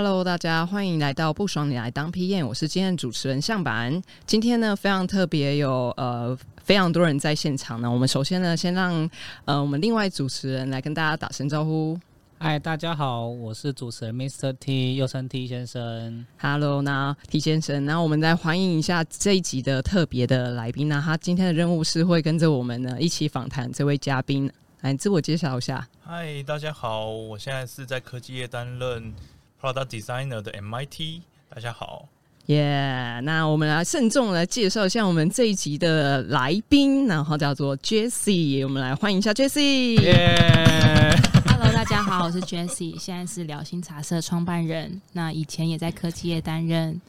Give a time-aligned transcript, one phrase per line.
[0.00, 4.00] Hello，大家欢迎来到不爽你来当 P 验，我是今天的主持人向板。
[4.26, 7.90] 今天呢非常特别，有呃非常多人在现场呢。
[7.90, 9.10] 我们首先呢先让
[9.44, 11.98] 呃我们另外主持人来跟大家打声招呼。
[12.38, 14.52] 嗨，大家好，我是主持人 Mr.
[14.60, 16.24] T，又称 T 先生。
[16.40, 24.48] Hello，那 T 先生，那我们再欢迎一下这一集的特别的来宾那他今天的任务是会跟着我们呢一起访谈这位嘉宾，
[24.82, 25.88] 来自我介绍一下。
[26.04, 29.12] 嗨，大家好，我现在是在科技业担任
[29.60, 31.22] Product Designer 的 MIT。
[31.48, 32.08] 大家好。
[32.46, 40.00] 耶，那我们来慎重来介绍一下我们这一集的来宾，然后叫做 Jessie，我们来欢迎一下 Jessie。
[40.00, 41.12] 耶。
[41.46, 45.02] Hello，大家好，我是 Jessie，现在是聊心茶社创办人。
[45.12, 47.00] 那以前也在科技业担任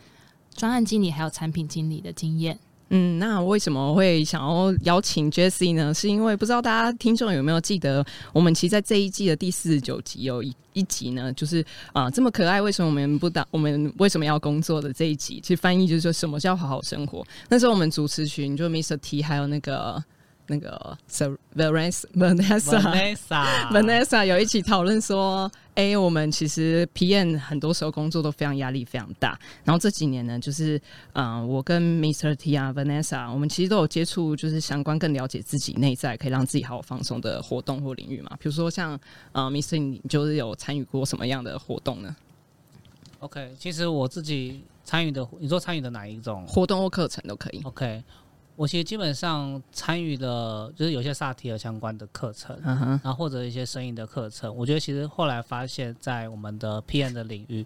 [0.55, 2.57] 专案经理，还有产品经理的经验。
[2.89, 5.93] 嗯，那为什么会想要邀请 Jessie 呢？
[5.93, 13.45] 是因为不知道大家听众有没有记得，我们其实在这一季的第四十九集有一一集呢，就是啊这么可爱，为什么我们不打？
[13.51, 15.39] 我们为什么要工作的这一集？
[15.41, 17.25] 其实翻译就是说什么叫好好生活。
[17.47, 20.03] 那时候我们主持群就 Mr T 还有那个。
[20.51, 22.05] 那个 Vanessa
[23.71, 25.47] Vanessa 有一起讨论说，
[25.79, 29.39] 哎，我们其实 PM 很多时候工作都非常压力非常大。
[29.63, 30.77] 然后这几年呢，就是
[31.13, 38.31] 嗯，我跟 Mr T 啊 Vanessa，我们其实都有接触，就是相关更了解自己内在，可以让自己好好放松的活动或领域嘛。
[38.41, 38.99] 比如说像
[39.31, 42.13] 呃，Mr 你就是有参与过什么样的活动呢
[43.19, 47.61] ？OK，其实我自己参与的，你说参与的哪一种活动或课程都可以。
[47.63, 48.03] OK。
[48.59, 54.53] 我其实基本上参与了，就是有些萨提尔相关的课程，然后或者一些生意的课程。
[54.53, 57.65] 我觉得其实后来发现，在我们的 PM 的领域，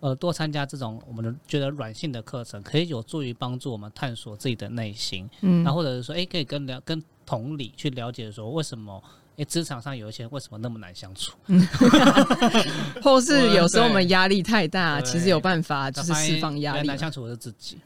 [0.00, 5.28] 呃，多参加这种我们觉得软性的课程，可以有助于帮助我们探索自己的内心。
[5.42, 9.02] 嗯，然后或者是说，哎，可以跟了跟同理去了解说为什么。
[9.44, 11.32] 职场上有一些为什么那么难相处，
[13.02, 16.86] 或是有时候我们压力太大，其实有办法就是释放压力。
[16.86, 17.78] 难相处的是自己，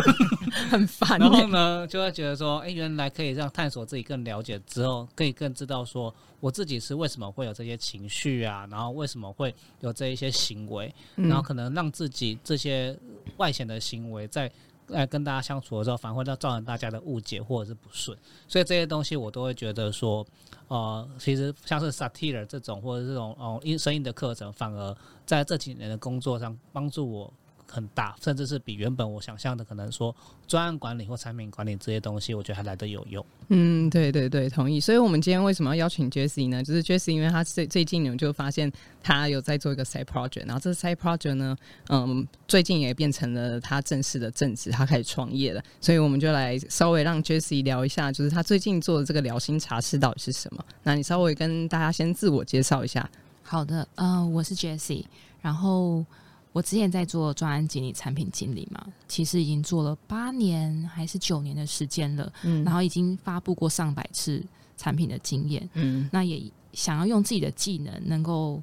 [0.70, 1.18] 很烦。
[1.18, 12.96] 然后呢，就会觉得说，哎，原来可以让探索自己更了解之后，可以更知道说我自己是为什么会有这些情绪啊，然后为什么会有这一些行为，然后可能让自己这些
[13.36, 14.50] 外显的行为在。
[14.92, 18.16] 来跟大家相处的时候，反而会造造成大家的误解或者是不顺，
[18.46, 20.24] 所以这些东西我都会觉得说，
[20.68, 27.32] 呃，其实像是 Satir 这种或者这种哦音声音的课程，反而在这几年的工作上帮助我。
[27.72, 30.14] 很大，甚至是比原本我想象的，可能说
[30.46, 33.24] 专案管理或产品管理这些东西，我觉得还来得有用。
[33.48, 34.78] 嗯，对对对，同意。
[34.78, 36.62] 所以，我们今天为什么要邀请 Jessie 呢？
[36.62, 38.70] 就是 Jessie，因为他最最近呢就发现
[39.02, 41.56] 他有在做一个 side project，然后这个 side project 呢，
[41.88, 45.62] 嗯，最近也变成了他正式的正职，他开始创业了。
[45.80, 50.62] 所以，我们就来稍微让 Jessie 聊一下，就是他最近做的这个聊心茶室到底是什么？
[50.82, 53.08] 那你稍微跟大家先自我介绍一下。
[53.42, 55.06] 好的，呃，我是 Jessie，
[55.40, 56.04] 然后。
[56.52, 64.44] 我之前在做专案经理、产品经理嘛，其实已经做了八年还是九年的时间了，嗯，然后已经发布过上百次
[64.76, 66.42] 产品的经验，嗯，那也
[66.74, 68.62] 想要用自己的技能，能够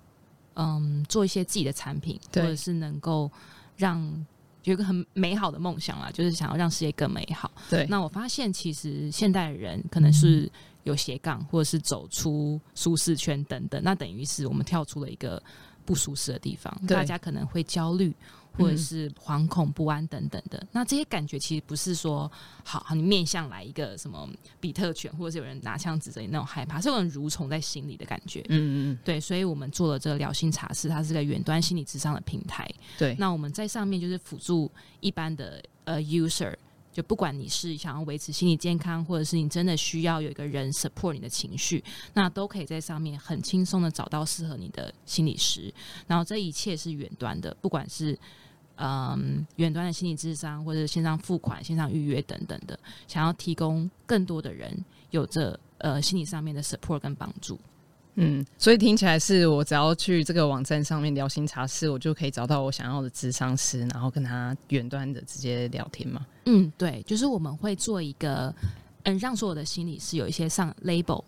[0.53, 3.29] 嗯做一些自己的产品，或者是能够
[3.75, 3.99] 让
[4.65, 7.51] 有一个很美好的梦想啦，就是想要让世界更美好。
[7.71, 10.47] 对，那我发现其实现代人可能是
[10.83, 15.41] 有斜杠，或者是走出舒适圈等等，那等于是我们跳出了一个。
[15.89, 18.13] 不舒适的地方，大家可能会焦虑，
[18.53, 20.63] 或者是惶恐不安等等的。
[20.71, 22.31] 那这些感觉其实不是说，
[22.63, 24.29] 好好你面向来一个什么
[24.59, 28.41] 比特犬，或者是有人拿枪指着你那种害怕，是有种蠕虫在心里的感觉。
[28.49, 32.69] 嗯嗯对，所以我们做了这个疗心茶室，它是个远端心理智商的平台。
[32.99, 36.55] 对，那我们在上面就是辅助一般的呃 user。
[36.91, 41.83] 就不管你是想要维持心理健康，或者是你真的需要有一个人 support 你的情绪，
[42.13, 45.73] 那都可以在上面很轻松的找到适合你的心理师。
[46.07, 48.17] 然后这一切是远端的，不管是
[48.75, 52.77] 嗯远端的心理智商，或者线上付款、线上预约等等的，
[53.07, 57.59] 想要提供更多的人有着呃心理上面的 support 跟帮助。
[58.21, 66.25] 嗯，所以听起来是我只要去这个网站上面聊心茶室，我就可以找到我想要的智商师，然后跟他远端的直接聊天嘛。
[66.45, 68.53] 嗯，对，就是我们会做一个，
[69.03, 71.23] 嗯，让所有的心理师有一些上 label，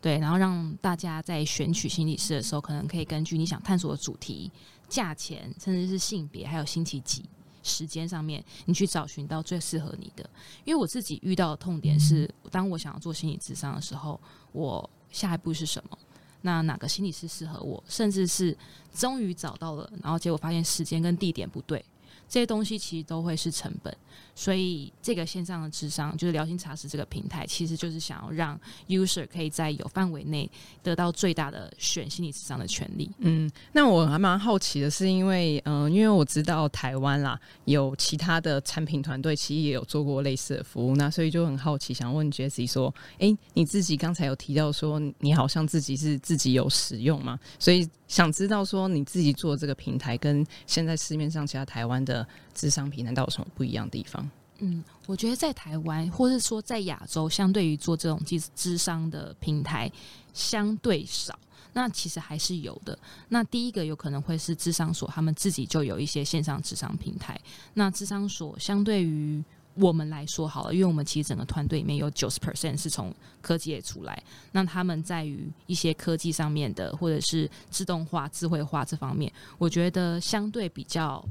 [0.00, 4.48] 对，然后让大家在选取心理师的时候，可能可以根据你想探索的主题、
[4.88, 7.24] 价钱，甚至是性别，还有星期几、
[7.64, 10.30] 时间上面，你去找寻到最适合你的。
[10.64, 14.20] 因为我自己遇到的痛点是，当我想要做心理智商的时候，
[14.52, 15.98] 我下一步是什么？
[16.42, 17.82] 那哪个心理师适合我？
[17.88, 18.56] 甚至是
[18.94, 21.84] 终于找到了，然后结果发现时间跟地点不对，
[22.28, 23.96] 这些东西其实都会是成本。
[24.34, 30.48] 所以，这个线上的智商就是聊心茶室这个平台，其实就是想要让 user 可以在有范围内
[30.82, 33.10] 得到最大的选心理智商的权利。
[33.18, 47.38] 嗯，那我还蛮好奇的是，因为嗯，因为我知道台湾啦有其他的产品团队，其实也有做过类似的服务，那所以就很好奇，想问 Jesse 说，哎，你自己刚才有提到说，你好像自己是自己有使用嘛？
[47.58, 52.26] 所以想知道说，你自己做这个平台跟现在市面上其他台湾的
[52.58, 54.28] 智商平台，到底有什么不一样的地方？
[54.58, 59.90] 嗯，我觉得在台湾，或是说在亚洲，相对于做这种智智商的平台
[60.34, 61.38] 相对少。
[61.74, 62.98] 那其实还是有的。
[63.28, 67.40] 那第一个有可能会是智商所，他们自己就有一些线上智商平台。
[67.74, 69.40] 那智商所相对于
[69.74, 74.20] 我们来说好了，因为我们其实整个团队里面有九十 percent 是从科技业出来。
[74.50, 81.24] 那他们在于一些科技上面的，或者是自动化、智慧化这方面，我觉得相对比较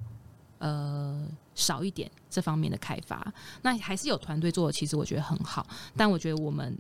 [0.60, 1.28] 呃。
[1.58, 3.34] 少一点这方面的开发，
[3.64, 5.66] 那还是有团队做的，其实我觉得很好。
[5.96, 6.78] 但我觉得我们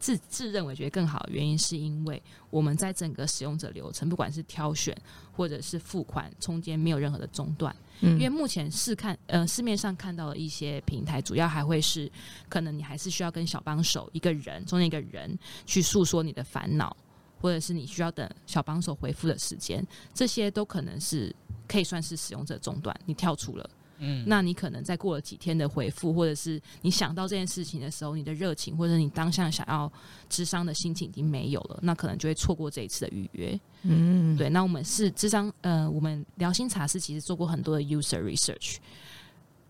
[0.00, 4.96] 自自认为觉得更好的原因，是因为我们在整个使用者流程，不管是挑选
[5.32, 7.76] 或者是付款，中间没有任何的中断。
[8.00, 12.10] 嗯，因为目前是看呃市面上看到的一些平台，主要还会是
[12.48, 16.96] 可能你还是需要跟小帮手一个人中间一个人去诉说你的烦恼，
[17.40, 21.34] 或者是你需要等小帮手回复的时间，这些都可能是
[21.68, 23.70] 可以算是使用者中断，你跳出了。
[23.98, 29.90] 嗯，那你可能在过了几天的回复，或者是你想到这件事情的时候，你的热情或者你当下想要
[30.28, 33.58] 智商的心情已经没有了，那可能就会错过这一次的预约。
[33.84, 34.50] 嗯，对。
[34.50, 38.76] 那我们是智商，呃，我们聊心茶是其实做过很多的 user research，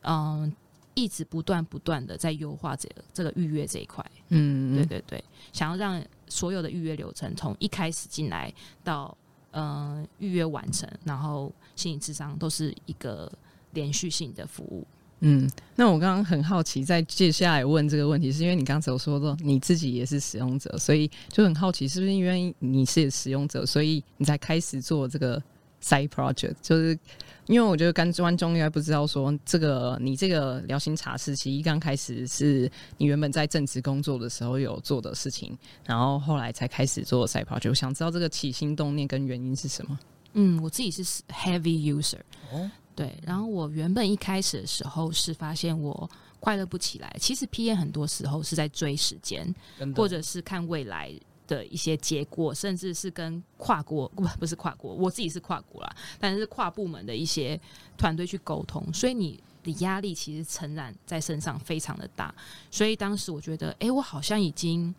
[0.01, 0.53] 嗯，
[0.95, 4.05] 一直不断不断的在优化这个这个预约这一块。
[4.31, 8.53] 嗯，对对对，想要让所有的预约流程从一开始进来
[8.83, 9.17] 到
[9.53, 13.31] 嗯预约完成，然后心理智商都是一个。
[13.73, 14.87] 连续性的服务，
[15.21, 25.43] 嗯，那我刚刚很好奇，在接下来问这个问题，是因为你刚才有说的你自己也是使用者，所以就很好奇，是不是因为你是使用者，所以你才开始做这个
[25.83, 26.55] side project？
[26.63, 26.99] 就是
[27.47, 37.69] 因为我觉得刚观众应该不知道，说这个你这个聊心茶室，其实刚开始是你原本在正职工作的时候有做的事情，然后后来才开始做 side project。
[37.69, 39.99] 我想知道这个起心动念跟原因是什么？
[40.33, 42.19] 嗯，我自己是 heavy user
[42.53, 42.71] 哦。
[42.95, 47.15] 对，然后我原本一开始的时候是发现我快乐不起来。
[47.21, 49.55] 其实 P N 很多时候是在追时间，
[49.95, 51.13] 或者是看未来
[51.47, 57.61] 的一些结果，甚至是跟跨国不不是跨国，我自己是跨国啦，但是跨部门的一些
[57.97, 62.35] 团队去沟通，所以你的压力其实承染在身上非常的大。
[62.71, 64.95] 所以当时我觉得，哎，我好像已经。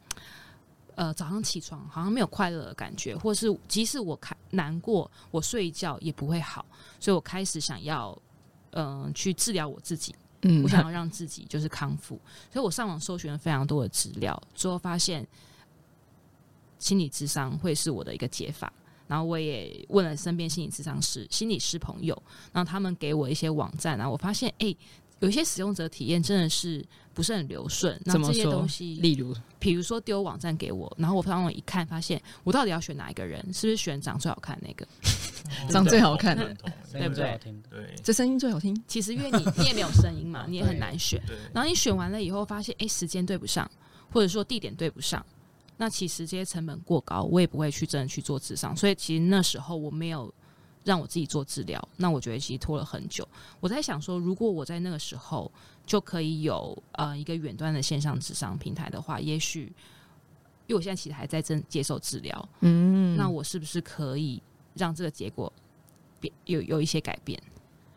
[0.97, 6.65] 呃，早上起床好像没有快乐的感觉，或是即使我开难过，我睡一觉也不会好，
[6.99, 8.19] 所以我开始想要，
[8.71, 12.19] 嗯，去治疗我自己，嗯，我想要让自己就是康复，
[12.51, 15.23] 所以我上网搜寻了非常多的资料，最后发现
[16.79, 18.71] 心理智商会是我的一个解法，
[19.07, 22.21] 然后我也问了身边心理智商师、心理师朋友，
[22.51, 24.75] 然后他们给我一些网站，然后我发现，哎。
[25.19, 33.41] 有些使用者体验真的是不是很流顺，那这些东西，例如，比如说丢网站给我，然后我上网一看，发现我到底要选哪一个人？
[33.51, 34.87] 是不是选长最好看那个？
[35.73, 36.55] 长最好看的，
[36.91, 37.39] 对不对？
[37.67, 38.79] 对，这声音最好听。
[38.87, 41.19] 其实因为你你也没有声音嘛，你也很难选。
[41.51, 43.67] 然后你选完了以后，发现哎，时间对不上，
[44.11, 45.25] 或者说地点对不上，
[45.77, 48.75] 那其实这些成本过高，我也不会去真的去做智商。
[48.75, 50.33] 所以其实那时候我没有。
[50.83, 53.27] 让我自己做治疗，那我觉得其实拖了很久。
[53.59, 55.51] 我在想说，如果我在那个时候
[55.85, 59.63] 就可以有呃一个远端的线上智商平台的话，也许
[60.65, 64.41] 因为我现在其实还在正接受治疗，嗯，那我是不是可以
[64.75, 65.51] 让这个结果
[66.21, 67.37] 变有有一些改变？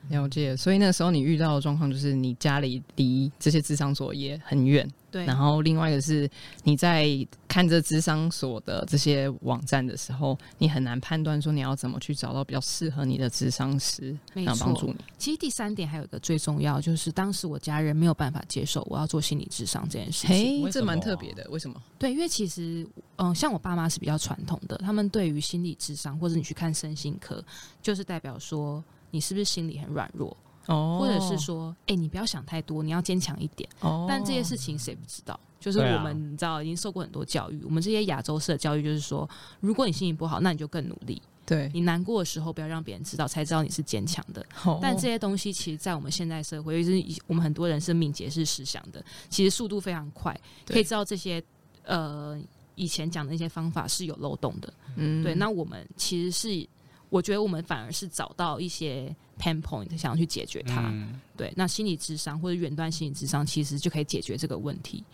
[0.08, 0.56] 了解。
[0.56, 4.90] 所以那时候你遇到的状况就是你家里离这些智商所也很远。
[5.10, 6.30] 对，然后另外一个是
[6.62, 7.06] 你在
[7.48, 14.96] 看这智商所的这些网站的时候，你很难判断说你要怎么去找到比较适合你的智商师，没帮助你。
[15.18, 20.64] 其实第三点还有一个最重要，就是当时我家人没有办法接受我要做心理智商这件事情。
[20.64, 21.82] 嘿，这蛮特别的，为什么？
[21.98, 22.86] 对，因为其实
[23.16, 27.44] 嗯，像我爸妈是比较传统的，他们对于心理智商或者你去看身心科，
[27.82, 30.36] 就是代表说你是不是心理很软弱。
[30.70, 33.68] 哦，或者是说，哎，你不要想太多，你要坚强一点。
[33.80, 35.38] 哦，但这些事情谁不知道？
[35.58, 37.62] 就是我们你知道，已经受过很多教育。
[37.64, 39.28] 我们这些亚洲式的教育就是说，
[39.60, 41.20] 如果你心情不好，那你就更努力。
[41.44, 44.46] 对你难过的时候，不要让别人知道，才知道你是坚强的。
[44.80, 51.42] 但这些东西，其实，在我们现代社会，尤其是我们很多人是敏捷式思想的，其实速度非常快，可以知道这些
[51.84, 52.40] 呃
[52.76, 54.72] 以前讲的那些方法是有漏洞的。
[54.96, 55.34] 嗯，对。
[55.34, 56.68] 那我们其实是。
[57.10, 60.88] 我觉得我们反而是找到一些 pain point，想要去解决它。
[60.88, 65.04] 嗯对，那心理智商或者远端心理智商其实就可以解决这个问题。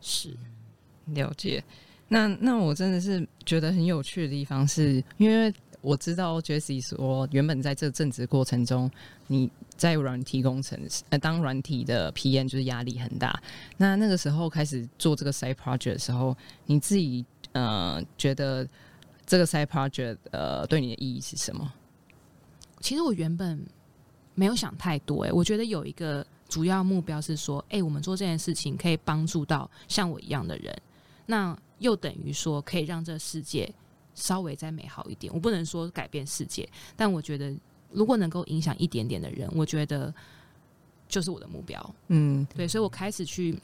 [0.00, 0.36] 是，
[1.06, 1.62] 了解。
[2.08, 8.90] 那那我真的是觉得很有趣的地方是，因为我知道 Jessie 说，原本在这正职过程中，
[9.26, 10.80] 你在软体工程
[11.10, 13.40] 呃当软体的 PM 就是压力很大。
[13.76, 18.66] 那那个时候开始做这个 side project 的时候，你自己呃觉得
[19.28, 21.72] 这个 side project 呃对你的意义是什么？
[22.80, 23.64] 其实我原本
[24.34, 30.74] 没有想太多、欸，我觉得有一个主要目标是说，哎、我们做这件事情可以帮助到像我一样的人，
[31.26, 33.70] 那又等于说可以让这个世界
[34.14, 35.30] 稍微再美好一点。
[35.34, 36.66] 我不能说改变世界，
[36.96, 37.54] 但我觉得
[37.90, 40.14] 如果能够影响一点点的人，我觉得
[41.06, 41.94] 就是我的目标。
[42.06, 43.60] 嗯对，所以我开始去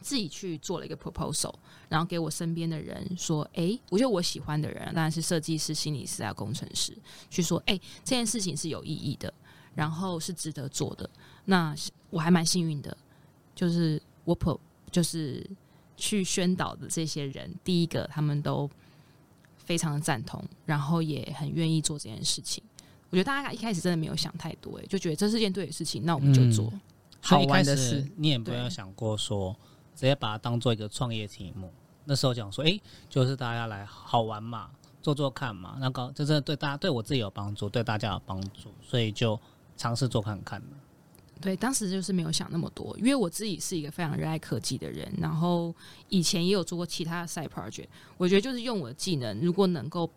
[0.00, 1.52] 自己去做了一个 proposal，
[1.88, 6.96] 然后给我身边的人说，诶，我觉得我喜欢的人，当然是设计师、心理师啊、工程师，
[7.30, 9.32] 去说，诶，这件事情是有意义的，
[9.74, 11.08] 然后是值得做的。
[11.44, 11.74] 那
[12.10, 12.96] 我还蛮幸运的，
[13.54, 14.58] 就是我 pro
[14.90, 15.48] 就是
[15.96, 18.68] 去宣导的这些人，第一个他们都
[19.56, 22.62] 非常的赞同，然后也很愿意做这件事情。
[23.10, 26.72] 我觉得大家一开始真的没有想太多、哎，就觉得这是件对的事情，那我们就嗯做。
[27.20, 29.56] 好玩的事你也没有想过说
[29.96, 31.72] 直接把它当做一个创业题目。
[32.04, 34.70] 那时候讲说，诶，就是大家来好玩嘛，
[35.02, 39.36] 做做看嘛，那个这真的对大家对我自己有帮助，对大家有帮助，所以就
[39.76, 40.62] 尝试做看看。
[41.40, 45.74] 对，当时就是没有想那么多，因为我自己是一个非常热爱科技的人，然后
[46.08, 47.88] 以前也有做过其他的 side project。
[48.16, 50.08] 我觉得就是用我的技能，如果能够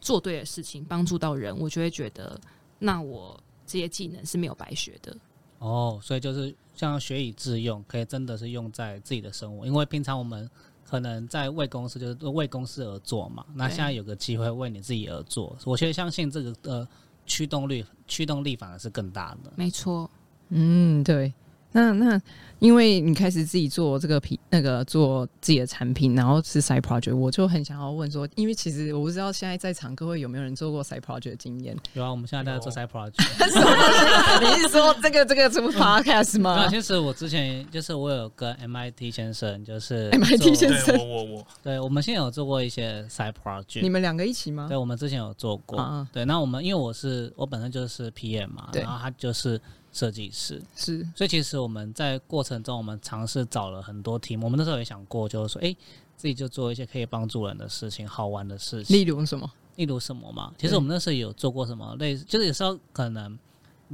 [0.00, 2.38] 做对的事情，帮助到人，我就会觉得
[2.78, 5.16] 那我这些技能是没有白学的。
[5.64, 10.48] 哦，所以就是像学以致用，可以真的是用在自己的生活，因为平常我们
[10.84, 16.88] 可能在为公司就是为公司而做嘛，那现在有个机会为你自己而做，我其实相信这个呃
[17.24, 19.50] 驱动力驱动力反而是更大的。
[19.56, 20.10] 没错，
[20.50, 21.32] 嗯，对。
[21.76, 22.22] 那那，
[22.60, 31.76] 因为你开始自己做这个品，那个做自己的产品，然后是 side project，我就很想要问说，因为其实我不知道现在在场各位有没有人做过 side project 的经验？
[31.94, 33.18] 有啊，我们现在在做有 side project。
[34.40, 43.82] 你是说这个这个什么 podcast 吗其实我之前就是我有跟 MIT 先生，就是 MIT 先生我我我，对，我们现在有做过一些 side project。
[43.82, 44.76] 你们两个一起吗对，？
[44.76, 45.76] 我们之前有做过。
[45.76, 49.60] 啊对，那我们因为我是我本身就是 PM 嘛，然后他就是
[49.94, 54.44] 设计师，是，所以其实我们在过程中，我们尝试找了很多题目。
[54.44, 55.74] 我们那时候也想过，就是说，哎、
[56.16, 58.96] 自己就做一些可以帮助人的事情、好玩的事情。
[58.96, 59.50] 例如什么？
[59.76, 60.52] 例如什么嘛？
[60.58, 63.38] 其实我们那时候有做过什么类似，就是有时候可能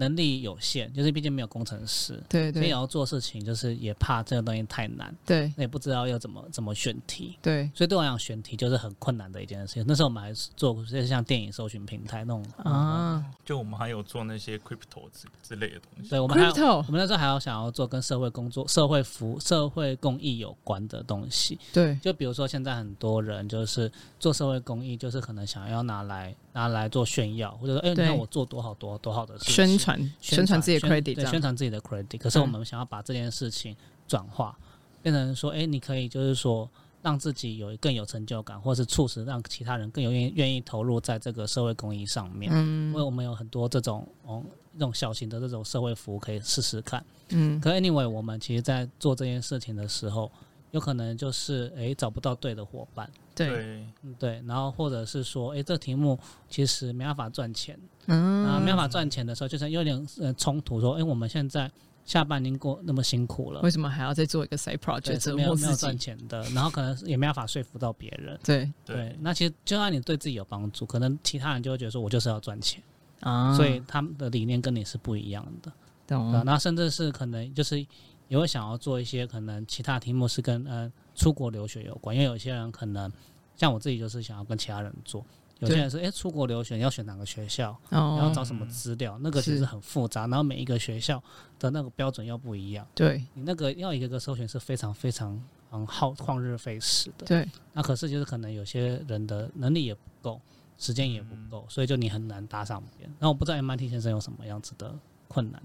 [0.01, 7.37] 能力有限，就是毕竟没有工程师，对对所以也要做事情，就是也怕这个东西太难，对那也不知道要怎么怎么选题。
[7.43, 9.85] 对所以对我来讲，选题就是很困难的一件事情。
[9.87, 16.09] 那时候我们还是做过，就是像电影搜寻平台那种啊就我们还有做那些 crypto 之之类的东西。
[16.09, 21.59] 对，我们还有我们那时候还要想要做跟社会工作、社会服、社会公益有关的东西。
[21.73, 32.19] 对就比如说，现在很多人就是做社会公益，就是可能想要拿来拿来做炫耀，或者说，哎、你对看我做多好多多好的事情，宣传宣传自己的 credit 这对，宣样，传自己的 credit。
[32.19, 33.77] 可是我们想要把这件事情
[34.07, 34.59] 转化，
[35.03, 36.69] 变成说，哎、你可以就是说。
[37.03, 42.53] 让自己有更有成就感，或是促使让其他人更有愿意愿意投入在这个社会公益上面。
[42.53, 47.03] 嗯因为嗯我们有很多这种哦，这种小型的这种社会服务可以试试看。
[47.31, 50.31] 嗯可 anyway，我们其实在做这件事情的时候，
[50.73, 61.71] 有可能就是诶找不到对的伙伴，对对，嗯对，然后或者是说诶这题目其实没办法赚钱，嗯啊、没办法赚钱的时候，就是有点呃冲突，说诶我们现在
[62.05, 63.71] 下半年过那么辛苦了为。
[63.71, 65.75] 什么还要再做一个 side 对，project 没有没有？
[65.77, 68.39] 赚钱的，然后可能也没办法说服到别人。
[68.45, 72.83] 对对，那其实就算你对自己有帮助，可能其他人就会觉得说，我就是要赚钱，
[73.21, 75.73] 啊，所以他们的理念跟你是不一样的。
[76.07, 77.87] 懂啊，那甚至是可能就是
[78.31, 83.13] 也会想要做一些可能其他题目是跟呃出国留学有关，因为有些人可能
[83.57, 85.27] 像我自己就是想要跟其他人做，
[85.59, 91.21] 有些对人说诶出国留学你要选哪个学校，哦，然后找什么资料，那个其实很复杂，然后每一个学校
[91.59, 95.37] 的那个标准又不一样，对你那个要一个个搜寻是非常非常
[95.73, 97.27] 嗯耗旷日费时的。
[97.27, 100.41] 对那可是就是可能有些人的能力也不够，
[100.79, 103.13] 时间也不够，所以就你很难搭上边。
[103.19, 104.95] 那我不知道 MIT 先生有什么样子的
[105.27, 105.61] 困难。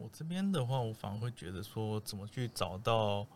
[0.00, 3.26] 我这边的话，我反而会觉得说，怎么去找到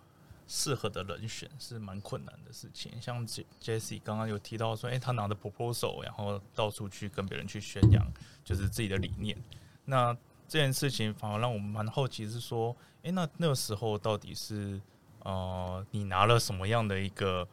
[0.49, 2.91] 适合的人选是蛮困难的事情。
[3.03, 8.03] 像 J Jessie 刚刚有提到说，诶，他拿着 proposal，然后到处去跟别人去宣扬，
[8.43, 9.37] 就是自己的理念。
[9.85, 10.17] 那
[10.49, 14.81] 这件事情反而让我们蛮好奇，是说，诶，那那个时候到底是
[15.19, 17.47] 呃，你拿了什么样的一个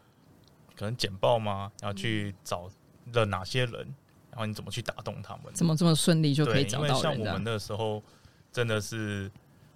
[0.77, 1.70] 可能简报吗？
[1.82, 2.70] 然后去找
[3.12, 3.94] 了哪些人？
[4.30, 5.53] 然后你怎么去打动他们？
[5.53, 7.01] 怎么这么顺利就可以找到人的？
[7.01, 8.01] 像我们那时候
[8.51, 9.31] 真的是，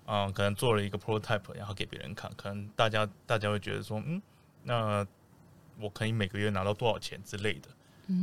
[0.05, 4.21] 嗯，可能做了一个 prototype，然后给别人看，可能大家大家会觉得说，嗯，
[4.63, 5.05] 那
[5.79, 7.69] 我可以每个月拿到多少钱之类的，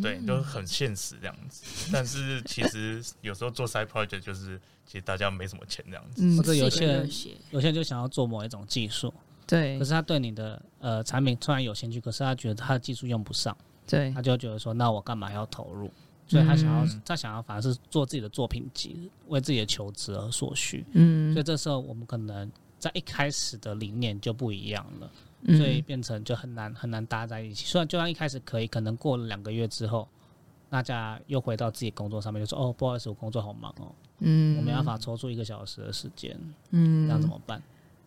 [0.03, 1.91] 对，都很现实这样子。
[1.93, 6.23] 但是其实有时候做 side project 就是，其实大家没什么钱这样子。
[6.25, 7.09] 嗯或者有些人
[7.51, 9.13] 有些人就想要做某一种技术，
[9.47, 13.57] 对可是他对你的呃产品突然有兴趣，可是他觉得他的技术用不上，
[13.87, 15.91] 对他就觉得说，那我干嘛要投入？
[16.27, 20.85] 所以他想要，嗯他想要反而是做自己的作品集，为自己的求职而所需。
[20.93, 25.11] 嗯所以这时候我们可能在一开始的理念就不一样了，
[25.43, 27.67] 嗯所以变成就很难很难搭在一起。
[27.67, 30.09] 虽然就算一开始可以，可能过了两个月之后，
[30.71, 36.39] 大家又回到自己工作上面，就说：“哦，不好意思，我工作好忙哦，嗯我没办法抽出一个小时的时间，
[36.71, 37.63] 嗯那怎么办？”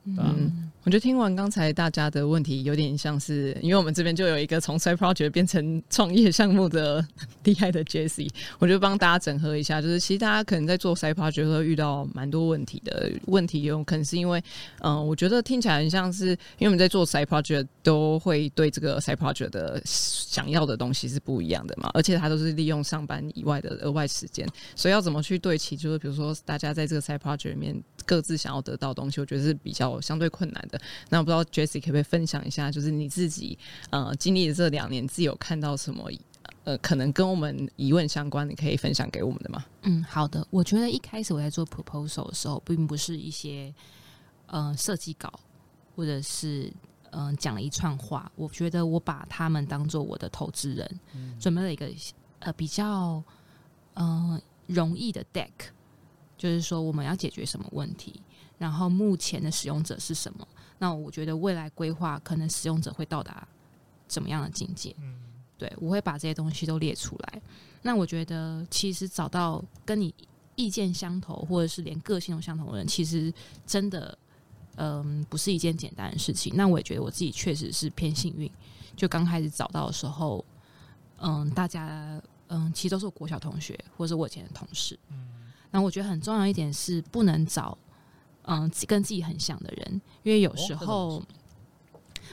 [0.05, 7.03] 嗯，我觉得听完刚才大家的问题，有点像是，因为我们这边就有一个从 side project 变成创业项目的
[7.43, 14.43] 厉害的 Jesse，我就帮大家整合一下，就是其实大家可能在做 side project 会遇到蛮多问题的，问题有可能是因为，
[14.81, 30.81] 嗯、我觉得听起来很像是，因为我们在做 side project 都会对这个 side project 的想要的东西是不一样的嘛，而且它都是利用上班以外的额外时间，所以要怎么去对齐，就是比如说大家在这个 side project 里面各自想要得到的东西，我觉得是比较相对困难的。
[31.09, 33.55] 那我不知道 Jessie 可不可以分享一下，就是你自己
[33.91, 36.09] 呃经历的这两年，自己有看到什么
[36.63, 39.63] 呃可能跟我们疑问相关，你可以分享给我们的吗？
[39.83, 40.45] 嗯，好的。
[40.49, 43.71] 我觉得一开始我在做 proposal 的时候，并不是一些
[44.47, 45.31] 呃设计稿，
[45.95, 46.73] 或者是
[47.15, 48.31] 嗯、呃讲了一串话。
[48.35, 50.99] 我觉得我把他们当做我的投资人，
[51.39, 51.89] 准备了一个
[52.39, 53.23] 呃比较
[53.93, 55.51] 呃容易的 deck，
[56.37, 58.21] 就是说我们要解决什么问题，
[58.57, 60.47] 然后目前的使用者是什么。
[60.77, 63.47] 那我觉得未来规划可能使用者会到达
[64.07, 64.93] 怎么样的境界？
[64.99, 65.21] 嗯
[65.57, 67.41] 对，我会把这些东西都列出来。
[67.81, 70.13] 那我觉得，其实找到跟你
[70.55, 73.33] 意见相投，或者是连个性都相同的人，其实
[73.65, 74.17] 真的，
[74.75, 76.53] 嗯，不是一件简单的事情。
[76.55, 78.49] 那我也觉得我自己确实是偏幸运，
[78.95, 80.43] 就刚开始找到的时候，
[81.19, 84.97] 嗯，大家，嗯，其实都是我国小同学，或者是我以前的同事。
[85.09, 85.29] 嗯
[85.71, 87.77] 然后我觉得很重要一点是，不能找，
[88.43, 91.21] 嗯，跟自己很像的人，因为有时候，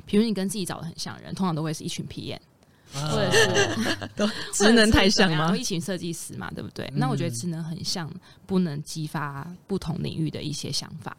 [0.06, 2.40] 比如你跟自己找的很像的人，通常都会是一群皮炎。
[2.94, 5.56] 或或者是职能太像吗然后？
[5.56, 6.88] 一群设计师嘛，对不对？
[6.94, 8.08] 那我觉得职能很像，
[8.46, 11.16] 不能激发不同领域的一些想法，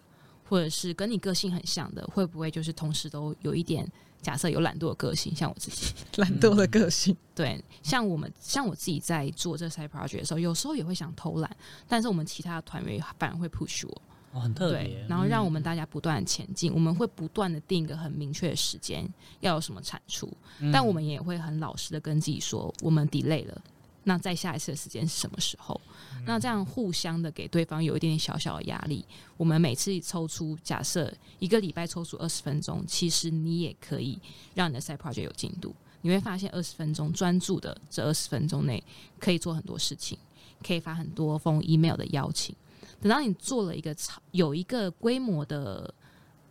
[0.53, 14.01] 或者是跟你个性很像的，会不会就是同时都有一点假设有懒惰的个性，像我自己， 懒惰的个性，对，像我们像我自己在做这 side project 的时候，有时候也会想偷懒，但是我们其他的团员反而会 push 我，
[14.33, 23.59] 哦很特对别，，然后让我们大家不断地前进，我们会不断的定一个很明确的时间，要有什么产出，嗯但我们也会很老实的跟自己说，我们 delay 了，
[24.03, 25.81] 那再下一次的时间是什么时候？
[26.25, 29.05] 那这样互相的给对方有一点点小小的压力。
[29.37, 34.19] 我们每次抽出，假设一个礼拜抽出二十分钟，其实你也可以
[34.53, 35.75] 让你的 side project 有进度。
[36.01, 38.83] 你会发现，二十分钟专注的这二十分钟内，
[39.19, 40.17] 可以做很多事情，
[40.61, 42.53] 可以发很多封 email 的邀请。
[43.01, 45.93] 等到你做了一个超有一个规模的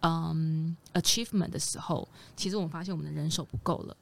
[0.01, 3.96] 嗯 achievement 的时候，其实我们发现我们的人手不够了，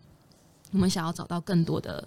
[0.71, 2.07] 我们想要找到更多的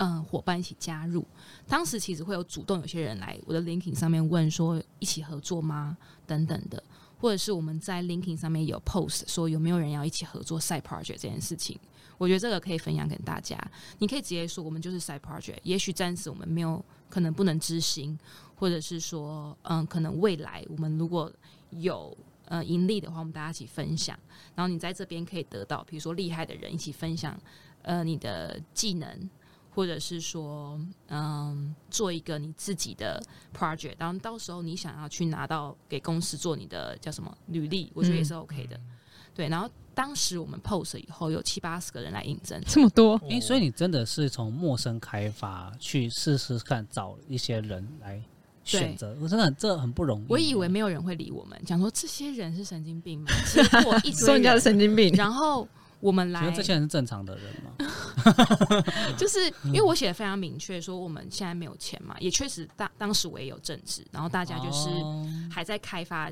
[0.00, 1.24] 嗯伙伴一起加入。
[1.68, 5.96] 当时其实会有主动有些人来我的 LinkedIn 上面问说一起合作吗？
[6.26, 6.82] 等等的，
[7.18, 11.78] 或者是我们在 LinkedIn 上面有 post 说有没有人要一起合作 side project 这件事情。
[12.16, 13.58] 我觉得这个可以分享给大家。
[13.98, 18.18] 你可以直接说我们就是 side project，也许暂时我们没有可能不能执行，
[18.56, 21.30] 或者是说嗯，可能未来我们如果
[21.70, 24.18] 有呃盈利的话，我们大家一起分享。
[24.54, 27.38] 然后你在这边可以得到，比如说厉害的人一起分享
[27.82, 29.30] 呃你的技能，
[29.70, 33.22] 或者是说嗯做一个你自己的
[33.56, 38.78] project，然后到时候你想要去拿到给公司做你的叫什么履历，我觉得也是 OK 的。
[39.32, 48.20] 对，然后当时我们 post 以后有七八十个人来应征，这么多，诶，所以你真的是从陌生开发去试试看，找一些人来
[48.64, 50.26] 选择，我真的很这很不容易。
[50.28, 53.30] 我以为没有人会理我们，讲说这些人是神经病吗？
[53.46, 55.66] 结果一直说人家是，神经病，然后
[56.00, 57.72] 我们来这些人是正常的人吗？
[59.16, 66.30] 就是因为我写的非常明确，说我们现在没有钱嘛，也确实当当时我也有正职，然后大家就是哦还在开发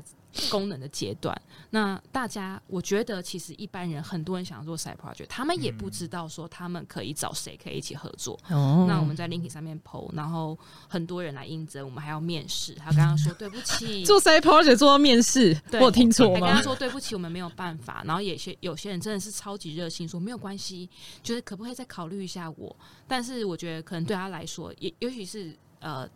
[0.49, 1.39] 功能的阶段。
[1.71, 8.39] 那大家，我觉得其实一般人很多人想要做 side project，他们也不知道说他们可以找谁可以一起合作。
[8.49, 12.73] 哦那我们在 LinkedIn 上面 PO，然后很多人来应征，我们还要面试。
[12.73, 16.61] 他刚刚说对不起， 做 side project 做到面试，对我有听错吗还跟他？
[16.61, 18.03] 说对不起，我们没有办法。
[18.05, 20.89] 然后有些有些人真的是超级热心，说没有关系，
[21.21, 22.75] 就是可不可以再考虑一下我？
[23.07, 26.09] 但是我觉得可能对他来说，也尤其是呃，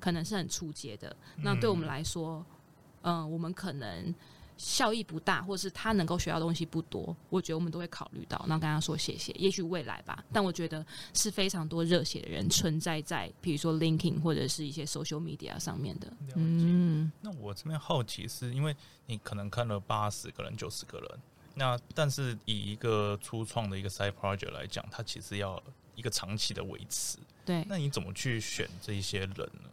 [0.00, 1.14] 可能是很出阶的。
[1.36, 2.44] 那对我们来说，嗯、
[3.26, 4.14] 我们可能
[4.56, 8.38] 效益不大，或是他能够学到东西不多，我觉得我们都会考虑到。
[8.48, 10.24] 然后跟他说谢谢，也许未来吧。
[10.32, 16.10] 但我觉得是非常多热血的人存在在，比如说 LinkedIn 或者是一些 social media 上面的。
[16.36, 18.74] 嗯，那我这边好奇是因为
[19.06, 21.10] 你可能看了八十个人、九十个人，
[21.54, 25.62] 那但是以一个初创的一个 side project 来讲，它其实要
[25.94, 27.18] 一个长期的维持。
[27.44, 29.70] 对，那你怎么去选这一些人呢？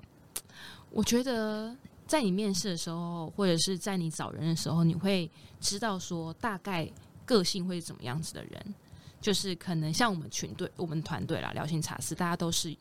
[0.92, 1.76] 我觉得
[2.08, 6.90] 在你面试的时候，或者是在你找人的时候，你会知道说大概
[7.26, 8.76] 个性会是怎么样子的人。
[9.22, 12.76] 就是可能像我们群队、我们团队啦，聊心茶室，大家都是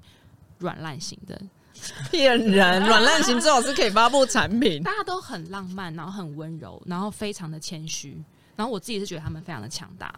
[0.58, 1.40] 软烂型的，
[2.10, 4.82] 骗人，软烂型最好是可以发布产品。
[4.82, 8.20] 大家都很浪漫，然后很温柔，然后非常的谦虚。
[8.56, 10.12] 然后我自己是觉得他们非常的强大，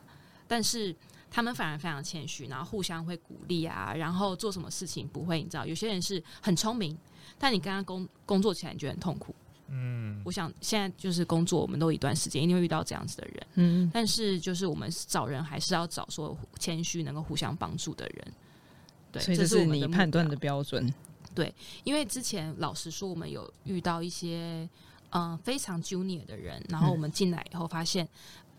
[0.49, 0.97] 但是
[1.31, 6.97] 他们反而非常谦虚，然后互相会鼓励啊，然后做什么事情不会，你知道，有些人是很聪明，
[7.45, 9.35] 但你跟他工工作起来你觉得很痛苦。
[9.69, 18.33] 嗯，我想现在就是工作，我们都一段时间一定会遇到这样子的人，嗯，但是就是我们找人还是要找说谦虚、能够互相帮助的人。
[19.13, 20.63] 对，所以这是我们判断的标。
[20.63, 20.91] 准。
[21.35, 21.55] 对。
[21.83, 24.67] 因为之前老实说，我们有遇到一些
[25.11, 28.09] 嗯、呃非常 junior 的人，然后我们进来以后发现。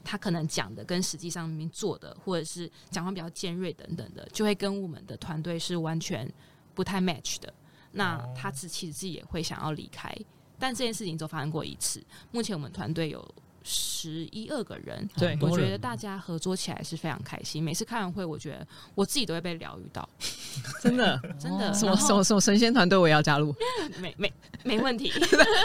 [0.08, 6.32] 他可能讲的跟实际上面做的，或者是讲话比较尖锐等等的，就会跟我们的团队是完全
[6.76, 7.52] 不太 match 的。
[7.96, 10.14] 那哦他自其实自己也会想要离开，
[10.60, 12.04] 但这件事情只发生过一次。
[12.32, 13.26] 目前我们团队有
[13.64, 17.64] 十一二个人，对我觉得大家合作起来是非常开心。
[17.64, 20.08] 每次开完会，我觉得我自己都会被疗愈到，
[20.84, 21.74] 真的， 真的。
[21.74, 23.56] 什么什么什么神仙团队我也要加入。
[24.00, 24.32] 没没
[24.64, 25.10] 没问题。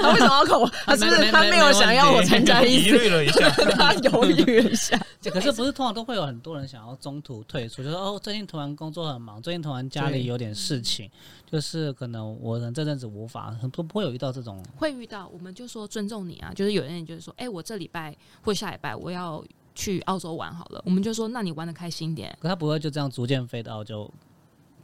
[0.01, 0.67] 他为什么要口？
[0.87, 2.97] 他是不是他没有想要我参加的意疑思？
[2.97, 4.99] 虑了一下，他犹豫了一下。
[5.21, 11.11] 这可是不是通常都会有很多人想要中途退出，就是哦，最近突然工作很忙，最近突然家里有点事情，
[11.51, 24.11] 就是可能我可能这阵子无法，很多不会有遇到这种会遇到，我们就说尊重你啊，就是有人就是说，哎、我这礼拜或下礼拜我要去澳洲玩好了，我们就说，那你玩的开心点，可他不会就这样逐渐飞到就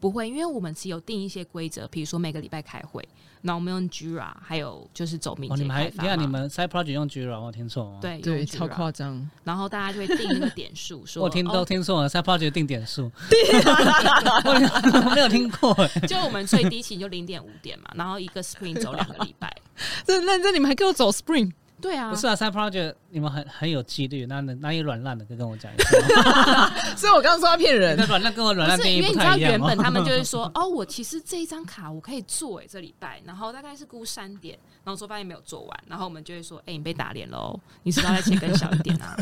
[0.01, 3.07] 不会，因为我们只有定一些规则，比如说每个礼拜开会，
[3.43, 9.31] 那我们用 Jira，还有就是走敏哦，你捷们还开发你看你们 side project 用 Jira，我听错吗？，对对，用超 Jira 夸张。
[9.45, 13.11] 然后大家就会定一个点数，说我听都哦听错了，side project 定点数，
[14.45, 15.75] 我没有听过，
[16.07, 19.55] 就我们最低期就零点五点嘛，然后一个 Spring 走两个礼拜，
[20.07, 21.53] 这认真，你们还给我走 Spring？
[21.81, 26.71] 对啊，不是啊，side project 你们很很有纪律，那哪里软烂的，可以跟我讲一下。
[26.97, 28.07] 所以我刚刚说他骗人那。
[28.07, 39.17] 软烂跟我软烂不是定义因为你知道不太一样哦原本他们就是说， 哦，我其实这一张卡我可以做诶，这礼拜，然后大概是估三点，然后说发现没有做完，然后我们就会说，哎、你被打脸喽，你是不是要再切更小一点啊？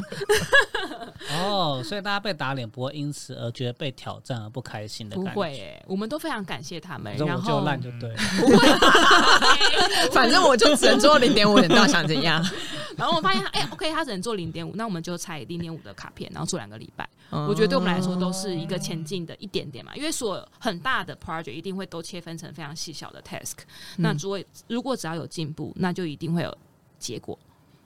[1.40, 5.40] 哦，所以大家被打脸不会因此而觉得被挑战而不开心的不感觉。
[5.40, 8.16] 会诶，我们都非常感谢他们然后就烂就对了。
[8.38, 12.43] 不会，反正我就只能做零点五，你到底想怎样？
[12.96, 17.08] 然后我发现，哎、o k 他只能做零点五，那我们就拆零点五的卡片，然后做两个礼拜。
[17.30, 23.58] 我我觉得对我们来说都是一个前进的一点点嘛，因为所有很大的 project 一定会都切分成非常细小的 task，、
[23.96, 26.56] 那如果如果只要有进步，那就一定会有
[26.98, 27.36] 结果。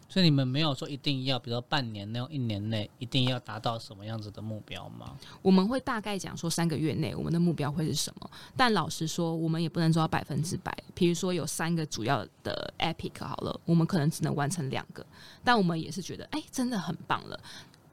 [0.09, 5.14] 所以你们没有说一定要，比如说半年内、一年内一定要达到什么样子的目标吗？
[5.42, 10.77] 我们会大概讲说三个月内我们的目标会是什么，但老实说，我们也不能做到百分之百。
[10.94, 15.05] 比如说有三个主要的 epic 好了，我们可能只能完成两个，
[15.44, 17.38] 但我们也是觉得，哎、真的很棒了。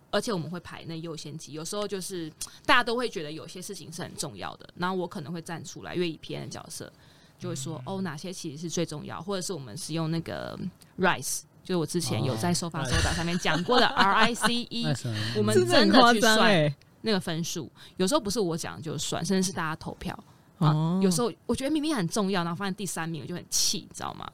[0.10, 2.32] 而且我们会排那优先级，有时候就是
[2.66, 6.90] 大家都会觉得有些事情是很重要的，然后我可能会站出来，因为以 PM 的角色
[7.38, 10.58] 就会说，哦，哪些其实是最重要，或者是我们使用那个
[10.98, 14.96] Rise 就是我之前有在收发收打上面讲过的 RICE？
[15.36, 16.74] 我们真的去算。
[17.02, 20.12] 那个分数，有时候不是我讲就算，甚至是大家投票。
[20.58, 24.28] 啊哦，有时候我觉得明明很重要，然后发现第三名，我就很气，你知道吗？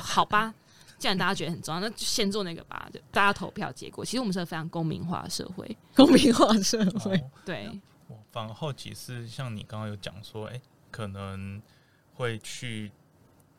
[0.00, 0.54] 好吧，
[0.96, 2.88] 既然大家觉得很重要，那就先做那个吧。
[2.90, 5.76] 就大家投票结果，其实我们是个非常公民化的社会。
[5.94, 7.14] 公民化社会。
[7.16, 7.68] 哦对，
[8.08, 10.58] 我反而好奇是像你刚刚有讲说，哎、
[10.90, 11.60] 可能
[12.14, 12.90] 会去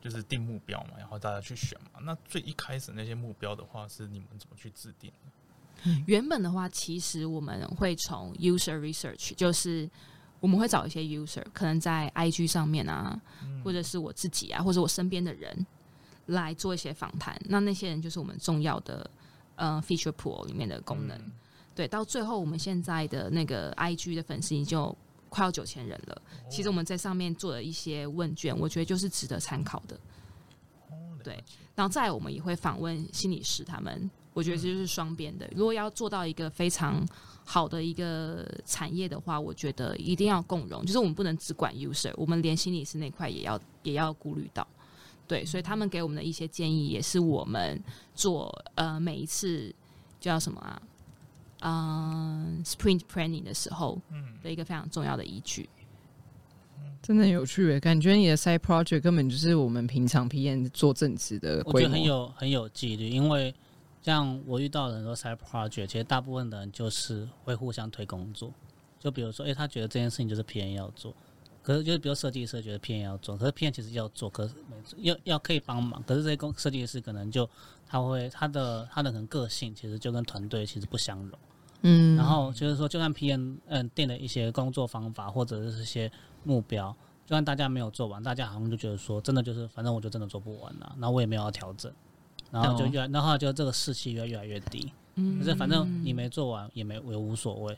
[0.00, 2.00] 就是定目标嘛，然后大家去选嘛。
[2.02, 5.90] 那最一开始那些目标的话，是你们怎么去制定的？
[6.06, 9.88] 原本的话，其实我们会从 user research，就是
[10.40, 13.20] 我们会找一些 user，可能在 IG 上面啊，
[13.64, 15.66] 或者是我自己啊，或者我身边的人，
[16.26, 17.40] 来做一些访谈。
[17.44, 19.08] 那那些人就是我们重要的
[19.54, 21.16] 呃 feature pool 里面的功能。
[21.76, 24.96] 对，到最后我们现在的那个 IG 的粉丝已经就
[25.28, 26.22] 快要九千人了。
[26.50, 29.98] 其实我们在上面做了一些问卷，我觉得就是值得参考的。
[31.22, 31.42] 对，
[31.74, 35.48] 然后再我们也会访问心理师，他们我觉得这就是双边的。
[35.54, 37.06] 如果要做到一个非常
[37.44, 44.66] 好的一个产业的话，我觉得一定要共融，就是我们不能只管 user，我们连心理师那块也要也要顾虑到。
[45.26, 47.82] 对，所以他们给我们的一些建议，也是我们
[48.14, 49.74] 做呃每一次
[50.20, 50.80] 叫什么啊，
[51.60, 54.00] 嗯，sprint planning 的时候，
[54.42, 55.68] 的一个非常重要的依据。
[57.00, 61.62] 真的很有趣诶，感觉你的 side project 根本就是我们平常 PM 做正职的。
[61.64, 63.54] 我觉得很有很有纪律，因为
[64.02, 68.52] 像我遇到很多 side project，其实大部分的人就是会互相推工作。
[68.98, 71.14] 就比如说，诶，他觉得这件事情就是 PM 要做，
[71.62, 74.54] 可是就是比如设计师觉得 PM 要做，可是 PM 其实要做，可是
[74.98, 77.48] 要要可以帮忙，可是这些工设计师可能就
[77.86, 81.38] 他会他的他的可能个性其实就跟团队其实不相容。
[81.82, 86.10] 嗯，然后就是说，就算 PM 嗯定了一些工作方法或者是一些。
[86.44, 86.90] 目标，
[87.26, 91.92] 就算大家没有做完，大家好像就觉得说，真的就是，反正我就真的做不完了，那我也没有要调整，
[92.50, 97.76] 然后就越，然后就这个士气越越来越低，嗯，就是反正你没做完也没也无所谓，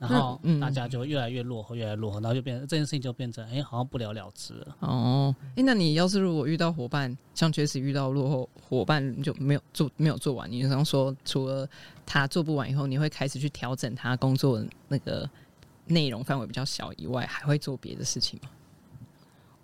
[0.00, 4.76] 然后大家就越来越落后，越来越落后，然后就变成这件事情就变成，哎，好像不了了之了。
[4.80, 11.68] 哦，哎，那你要是如果遇到伙伴，像确实遇到落后伙伴就没有做没有做完，你刚说除了
[12.04, 15.30] 他做不完以后，你会开始去调整他工作那个。
[15.86, 18.50] 内容范围比较小以外，还会做别的事情吗？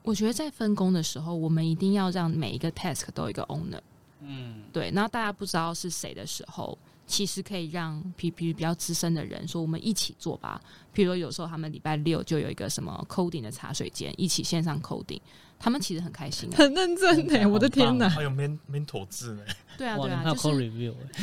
[0.03, 3.79] 我觉得在分工的时候，我们一定要让每一个 task 都有一个 owner。
[4.23, 4.91] 嗯，对。
[4.91, 10.61] 那大家不知道是谁的时候，其实可以让 P P 比较资深的人说：“我们一起做吧。”
[10.95, 15.21] 譬如有时候他们礼拜六就有一个什么 coding 的茶水间，一起线上 coding。
[15.59, 17.47] 他们其实很开心，很认真呢。
[17.49, 19.43] 我的天哪，还有 men mentor 字呢。
[19.79, 20.95] 对啊，对啊，就是 review。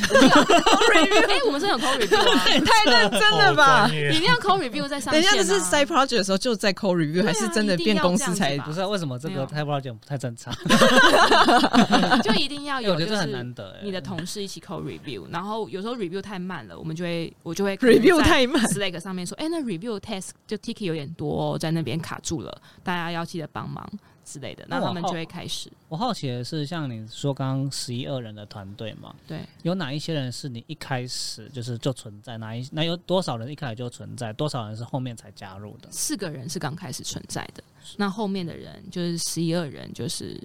[1.28, 3.88] 哎，我们是有 call review 啊， 太认真了吧？
[3.88, 5.20] 一定要 call review 在上面。
[5.24, 8.56] 等一是 side project 的时候就在 call review，还是真的变公司才？
[8.58, 10.54] 不是为什么这个 side project 不太正常？
[12.22, 13.80] 就一定要有，就是很难得。
[13.82, 23.84] 你的同事一起 call review，然后有时候 review 太慢了，我们就会我就会 review 太慢，Slack 上面说，哎，那 review test 就 ticket 有点多，在那边卡住了，大家要记得帮忙。
[24.24, 25.70] 之类的，那他们就会开始。
[25.88, 32.36] 我好奇的是，像你说刚刚十一二人的团队嘛，对，有哪一些人是你一开始就是就存在？
[32.38, 34.32] 哪一那有多少人一开始就存在？
[34.32, 35.88] 多少人是后面才加入的？
[35.90, 37.62] 四个人是刚开始存在的，
[37.96, 40.40] 那后面的人就是十一二人，就是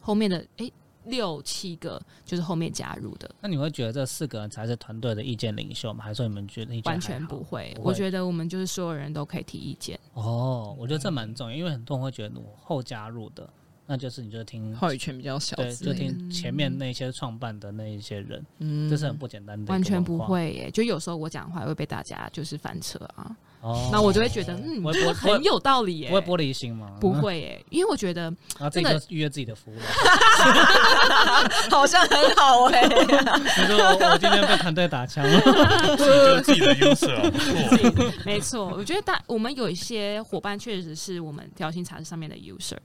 [0.00, 0.70] 后面的哎。
[1.04, 6.04] 六七个就是后面加入的，那你会觉得这四个人才是团队的意见领袖吗？
[6.04, 7.76] 还是说你们觉得完全不会？
[7.82, 9.98] 我觉得我们就是所有人都可以提意见。
[10.14, 13.48] 哦，我觉得这蛮重要，因为很多人会觉得我后加入的，
[13.86, 19.70] 那就是你就听话语权比较小，对，就听前面那些创办的那一些人，嗯，这是很不简单的。
[19.70, 23.36] 完全不会耶，就有时候我讲话会被大家就是翻车啊。
[23.62, 24.82] 哦，那我就会觉得，嗯，
[25.14, 26.08] 很有道理耶。
[26.08, 26.90] 不会玻璃心吗？
[27.00, 29.76] 不会耶，因为我觉得，啊，这个预约自己的服务，
[31.70, 32.82] 好像很好哎。
[32.88, 33.78] 你说
[34.10, 35.40] 我今天被团队打枪了，
[36.42, 37.22] 自己的优势啊，
[38.26, 38.66] 没错。
[38.76, 42.76] 我觉得大我们有一些伙伴确实是我们调薪茶室上面的 user。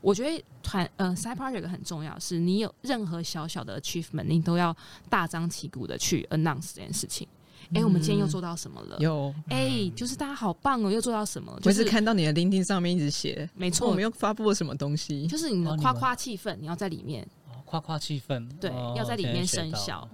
[0.00, 4.74] 我觉得团呃 side project 很重要，是你有任何小小的 achievement，你都要
[5.10, 7.28] 大张旗鼓的去 announce 这件事情。
[7.74, 8.98] 哎，我们今天又做到什么了？
[9.00, 11.58] 有哎，就是大家好棒哦，又做到什么？
[11.62, 15.26] 就是看到你的 LinkedIn 上面一直写，没错，我们又发布了什么东西？
[15.26, 17.26] 就是你的夸夸气氛，你要在里面，
[17.64, 20.06] 夸夸气氛，对，要在里面生效。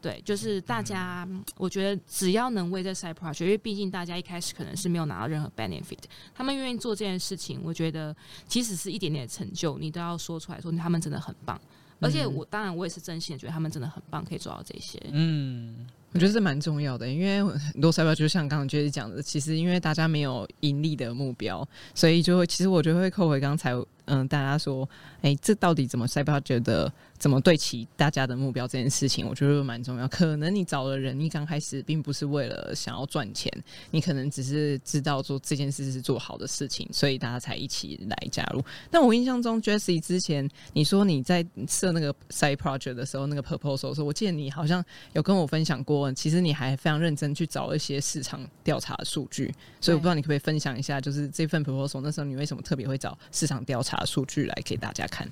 [0.00, 5.98] 对，就是大家，我觉得只要能为这 side project，因为毕竟大家一开始可能是没有拿到任何 benefit，
[6.32, 8.14] 他们愿意做这件事情，我觉得
[8.46, 11.60] 即使是一点点成就，你都要说出来说他们真的很棒。
[12.00, 15.00] 而且我当然我也是真心的觉得他们真的很棒，可以做到这些。
[15.12, 15.86] 嗯。
[16.12, 23.74] 我觉得这蛮重要的，因为很多赛标就像刚刚就是讲的，其实因为大家没有盈利的目标，所以就会其实我觉得会扣回刚才
[24.06, 24.88] 嗯大家说，
[25.20, 26.90] 哎，这到底怎么赛标觉得？
[27.18, 30.06] 怎么对齐大家的目标这件事情，我觉得蛮重要。
[30.08, 33.52] 可能你找的人，你刚开始并不是为了想要赚钱，
[33.90, 38.64] 你可能只是知道做这件事是做好的事情，所以大家才一起来加入。
[38.90, 49.52] 但我印象中，Jesse 之前你说你在设那个 side project 的时候，那个 proposal 时候，我记得你好像有跟我分享过，其实你还非常认真去找一些市场调查数据。
[49.80, 55.28] 所以我不知道你可不可以分享一下，就是这份 proposal 那时候你为什么特别会找市场调查数据来给大家看？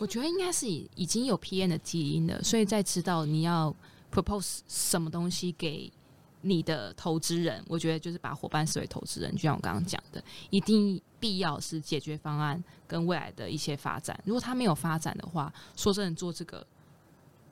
[0.00, 3.74] 我觉得应该是已已经有 PN 的基因了，所以在知道你要
[4.10, 5.92] propose 什么东西给
[6.40, 14.18] 你的投资人，我觉得就是把伙伴视为投资人，就像我刚刚讲的，一定必要是解决方案跟未来的一些发展。
[14.24, 16.66] 如果他没有发展的话，说真的，做这个，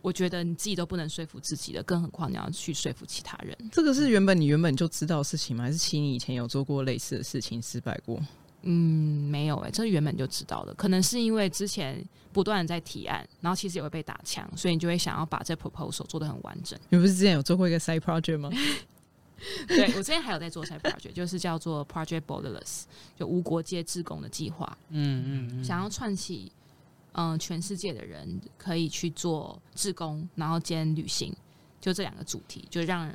[0.00, 3.54] 我觉得你自己都不能说服自己的，更何况你要去说服其他人。
[3.70, 5.64] 这个是原本你原本就知道的事情吗？
[5.64, 8.18] 还是其实你以前有做过类似的事情失败过？
[8.62, 10.74] 嗯，没有诶、这原本就知道的。
[10.74, 16.78] 可能是因为之前不断的在提案，然后其实也会被打枪，所以你就会想要把这 proposal 做的很完整。
[16.88, 18.50] 你不是之前有做过一个 side project 吗？
[19.68, 22.82] 对我之前还有在做 side project，就是叫做 Project Borderless，
[23.16, 26.50] 就无国界志工的计划，嗯嗯嗯，想要串起
[27.12, 31.32] 嗯、呃全世界的人可以去做志工，然后兼旅行，
[31.80, 33.14] 就这两个主题，就让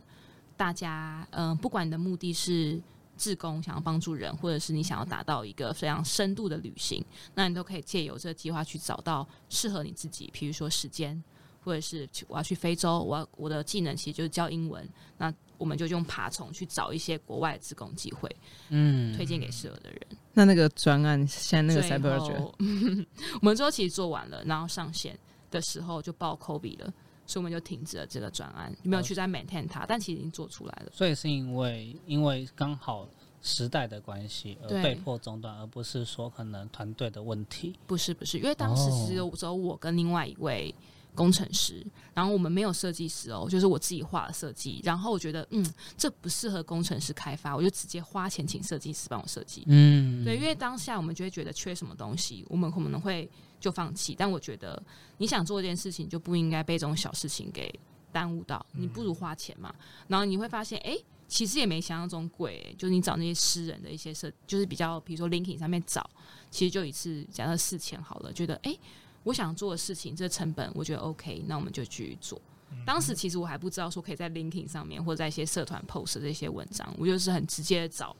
[0.55, 2.81] 大家嗯、呃不管你的目的是。
[3.23, 7.01] 志工想要帮助人，或者是你想要达到一个非常深度的旅行，
[7.33, 11.23] 那你都可以借由这个计划去找到适合你自己，比如说时间，
[11.63, 14.85] 或者是去我要去非洲，我要我的技能其实就是教英文，
[15.17, 18.29] 那我们就用爬虫去找一些国外的志工机会，
[18.67, 20.01] 嗯推荐给适合的人。
[20.33, 22.55] 那那个专案现在那个最 side project 后
[23.39, 25.17] 我们之后其实做完了，然后上线
[25.49, 26.93] 的时候就爆 COVID 了，
[27.25, 30.91] 所以我们就停止了这个专案，没有去再 maintain 它，但其实已经做出来了。
[30.91, 33.07] 所以是因为因为刚好
[33.41, 37.77] 时代的关系而被迫中断，而不是说可能团队的问题。
[37.85, 39.07] 不是不是，因为当时其实
[39.37, 40.73] 只有我跟另外一位
[41.15, 44.81] 工程师，然后我们没有设计师哦，就是我自己画了设计。
[44.83, 45.63] 然后我觉得，嗯，
[45.95, 49.63] 这不适合工程师开发，我就直接花钱请设计师帮我设计。
[49.67, 53.29] 嗯，对，因为当下我们就会觉得缺什么东西，我们可能会
[53.63, 54.13] 就放弃。
[54.17, 54.83] 但我觉得
[55.17, 57.73] 你想做一件事情，就不应该被这种小事情给
[58.11, 59.73] 耽误到，你不如花钱嘛。
[60.09, 60.97] 然后你会发现，哎、
[61.29, 66.07] 其实也没想象中贵、诶就是你找那些私人的一些设，就是比较，比如说 LinkedIn 上面找，
[66.51, 68.79] 其实就一次假设四千好了，觉得哎、诶
[69.23, 72.41] 我想做的事情，这成本我觉得 OK，那我们就继续做。
[72.85, 78.15] 当时其实我还不知道说可以在 LinkedIn 上面或者在一些社团 post 这些文章，我就是很直接的找，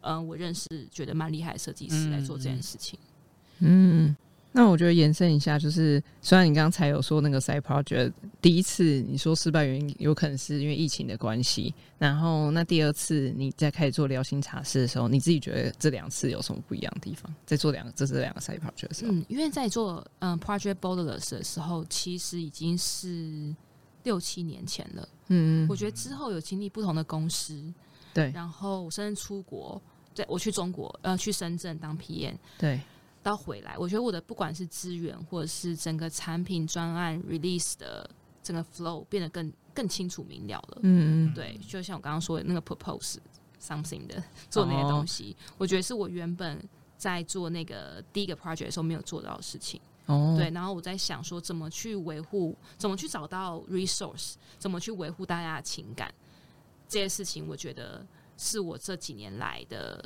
[0.00, 2.98] 嗯、我认识觉得蛮厉害的设计师来做这件事情。
[3.58, 4.16] 嗯，
[4.58, 17.32] 那我觉得延伸一下，就是虽然你刚才有说那个 side project 第一次你说失败原因有可能是因为疫情的关系，然后那第二次你在开始做聊心茶室的时候，你自己觉得这两次有什么不一样的地方？
[17.46, 23.54] 在做两个这是两个 side project 的时候，嗯，因为在做嗯、Project Borderless 的时候，其实已经是
[24.02, 25.08] 六七年前了。
[25.28, 27.62] 嗯，我觉得之后有经历不同的公司，
[28.12, 29.80] 对然后我甚至出国，
[30.16, 32.80] 对我去中国，呃，去深圳当 PM，对，
[33.28, 38.08] 到回来，我觉得我的不管是资源或者是整个产品专案 release 的
[38.42, 40.78] 整个 flow 变得更更清楚明了了。
[40.82, 43.16] 嗯嗯对，就像我刚刚说的那个 propose
[43.60, 46.58] something 的做那些东西，我觉得是我原本
[46.96, 49.80] 在做那个第一个 project 的时候没有做到的事情。
[50.06, 56.12] 哦，对，然后我在想说怎么去维护，怎么去找到 resource，怎么去维护大家的情感，
[56.88, 58.06] 这些事情，我觉得
[58.38, 60.02] 是我这几年来的，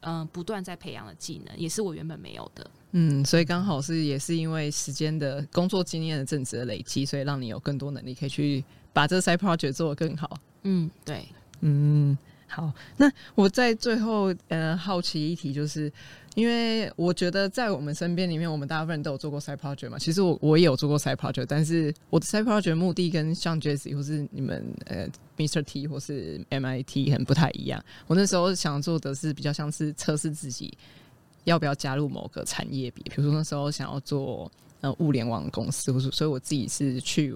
[0.00, 2.70] 嗯、不断在培养的技能，也是我原本没有的。
[2.92, 10.38] 嗯，所以刚好是也是因为时间的工作经验的正值的累积，所以让你有更多能力可以去把这个 side project 做得更好。
[10.62, 11.28] 嗯，对，
[11.60, 15.92] 嗯，好，那我在最后呃好奇一题，就是
[16.38, 19.98] 因为我觉得在我们身边里面，我们大部分人都有做过 side project 嘛。
[19.98, 25.60] 其实我我也有做过 side project，但是我的 side project 目的跟像 Jesse 或是你们呃 Mr.
[25.64, 27.84] T 或是 MIT 很不太一样。
[28.06, 30.72] 我那时候想做的是比较像是测试自己
[31.42, 34.48] 要不要加入某个产业别，比如说那时候想要做
[34.80, 37.34] 呃物联网公司，或是所以我自己是去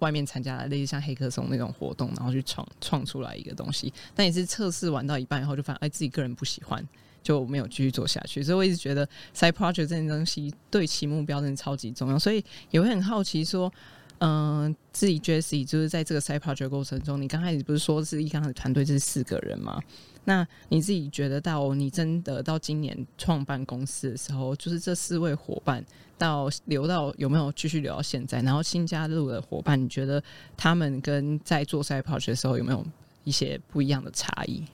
[0.00, 6.84] 外面参加了类似像黑客松那种活动，然后去创创出来一个东西，但也是测试完到一半以后就发现，哎，自己个人不喜欢，
[7.26, 8.42] 就没有继续做下去。
[8.42, 13.72] 所以我一直觉得 side project 这件东西对其目标真的超级重要，所以也会很好奇说。
[14.18, 19.78] 嗯，自己 Jesse 就是在这个 side project 过程中，你刚开始不是说是一刚开始团队是四个人吗？
[20.24, 25.84] 那你自己觉得到你真的到今年创办公司的时候，就是这四位伙伴
[26.16, 28.40] 到留到有没有继续留到现在？
[28.40, 30.22] 然后新加入的伙伴，你觉得
[30.56, 32.82] 他们跟在做 side project 的时候有没有
[33.24, 34.64] 一些不一样的差异？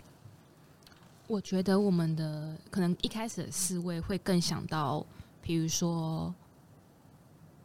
[1.33, 5.03] 我觉得我们的可能一开始的思维会更想到，
[5.41, 6.33] 比如说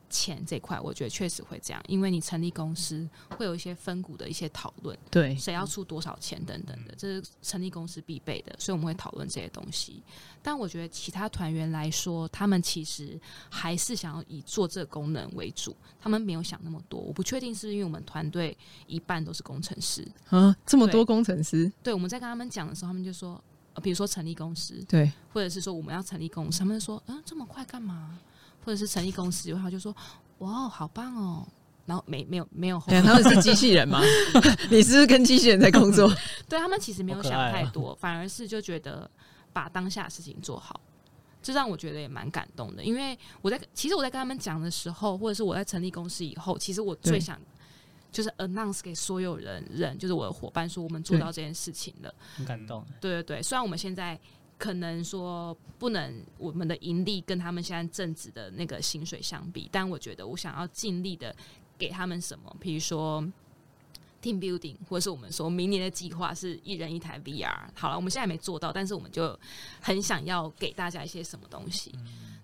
[0.09, 10.01] 钱这块，我觉得确实会这样，因为你成立公司会有一些分股的一些讨论，对，谁要出多少钱等等的，这是成立公司必备的，所以我们会讨论这些东西。
[10.41, 17.01] 但我觉得其他团员来说，他们其实还是想要以做这个功能为主，他们没有想那么多。
[17.01, 28.19] 我不确定是因为我们团队一半都是工程师，啊，这么多工程师，对我们在跟他们讲的时候，他们就说，呃，比如说成立公司，对，或者是说我们要成立公司，他们就说，嗯，这么快干嘛？
[28.65, 29.95] 或者是成立公司然后，他就说，
[30.39, 31.47] 哇，好棒哦，
[31.85, 34.01] 然后没没有没有他们是机器人吗？
[34.69, 36.11] 你是不是跟机器人在工作？
[36.49, 39.09] 对他们其实没有想太多，反而是就觉得
[39.53, 40.81] 把当下的事情做好，
[41.41, 42.83] 这让我觉得也蛮感动的。
[42.83, 47.39] 因为我在其实我在跟他们讲的时候，或者是我在成立公司以后，其实我最想
[48.17, 52.11] 就是 announce 给所有人人，就是我的伙伴说我们做到这件事情了。
[52.35, 52.83] 很感动。
[52.99, 54.19] 对对对，虽然我们现在
[54.57, 61.35] 可能说不能我们的盈利跟他们现在正职的那个薪水相比，但我觉得我想要尽力的
[61.77, 63.21] 给他们什么，比如说
[64.19, 67.55] team building，或者是我们说明年的计划是一人一台 VR。
[67.75, 69.39] 好了，我们现在没做到，但是我们就
[69.79, 71.93] 很想要给大家一些什么东西。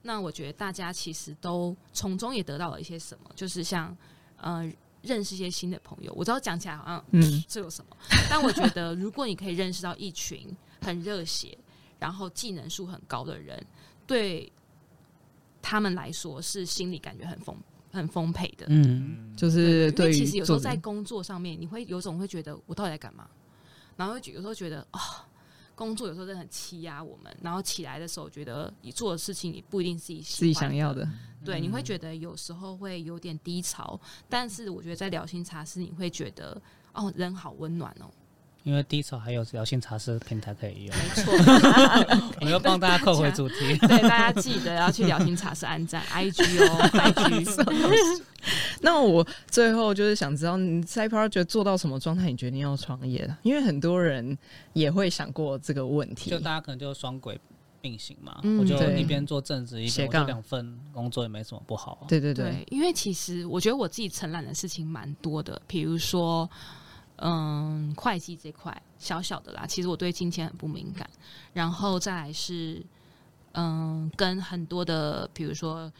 [0.04, 3.98] 那我觉得大家其实都从中也得到了一些什么，就是像
[4.38, 4.72] 呃
[5.04, 6.12] 认识一些新的朋友。
[6.16, 7.96] 我知道讲起来好像嗯， 这有什么？
[8.30, 10.48] 但我觉得，如果你可以认识到一群
[10.82, 11.56] 很热血，
[12.00, 13.64] 然后技能数很高的人，
[14.08, 14.52] 对
[15.62, 17.56] 他们来说是心理感觉很丰
[17.92, 18.66] 很丰沛的。
[18.70, 23.30] 嗯，就是对于其实有时候在工作上面，你会有种会觉得我到底在干嘛，
[23.96, 25.00] 然后有时候觉得啊、
[25.76, 31.08] 工作有时候真的很欺压我们，然后起来的时候觉得你做的事情也不一定是自己自己想要的，
[31.44, 34.00] 对，你会觉得有时候会有点低潮，
[34.30, 36.62] 但是我觉得在聊心茶室，你会觉得
[36.94, 38.06] 哦，人好温暖哦，
[38.64, 41.34] 因为低潮还有聊心茶室平台可以用，没错。
[42.42, 43.76] 我要帮大家扣回主题。
[43.88, 48.22] 对，大家记得要去聊心茶室按赞 IG 哦，IG。
[48.84, 53.40] 那我最后就是想知道，你 side project 做到什么状态，你决定要创业了？
[53.42, 54.38] 因为很多人
[54.74, 56.38] 也会想过这个问题就。
[56.40, 57.40] 大家可能就双轨
[57.82, 62.04] 并行嘛，嗯我就对一边做正职，一边我斜杠就两份工作也没什么不好啊。
[62.08, 66.50] 对对对，对，因为其实我觉得我自己承揽的事情蛮多的，比如说，
[67.18, 71.10] 嗯，会计这块小小的啦，其实我对金钱很不敏感，
[71.54, 72.82] 然后再来是，
[73.54, 75.92] 嗯，跟很多的，比如说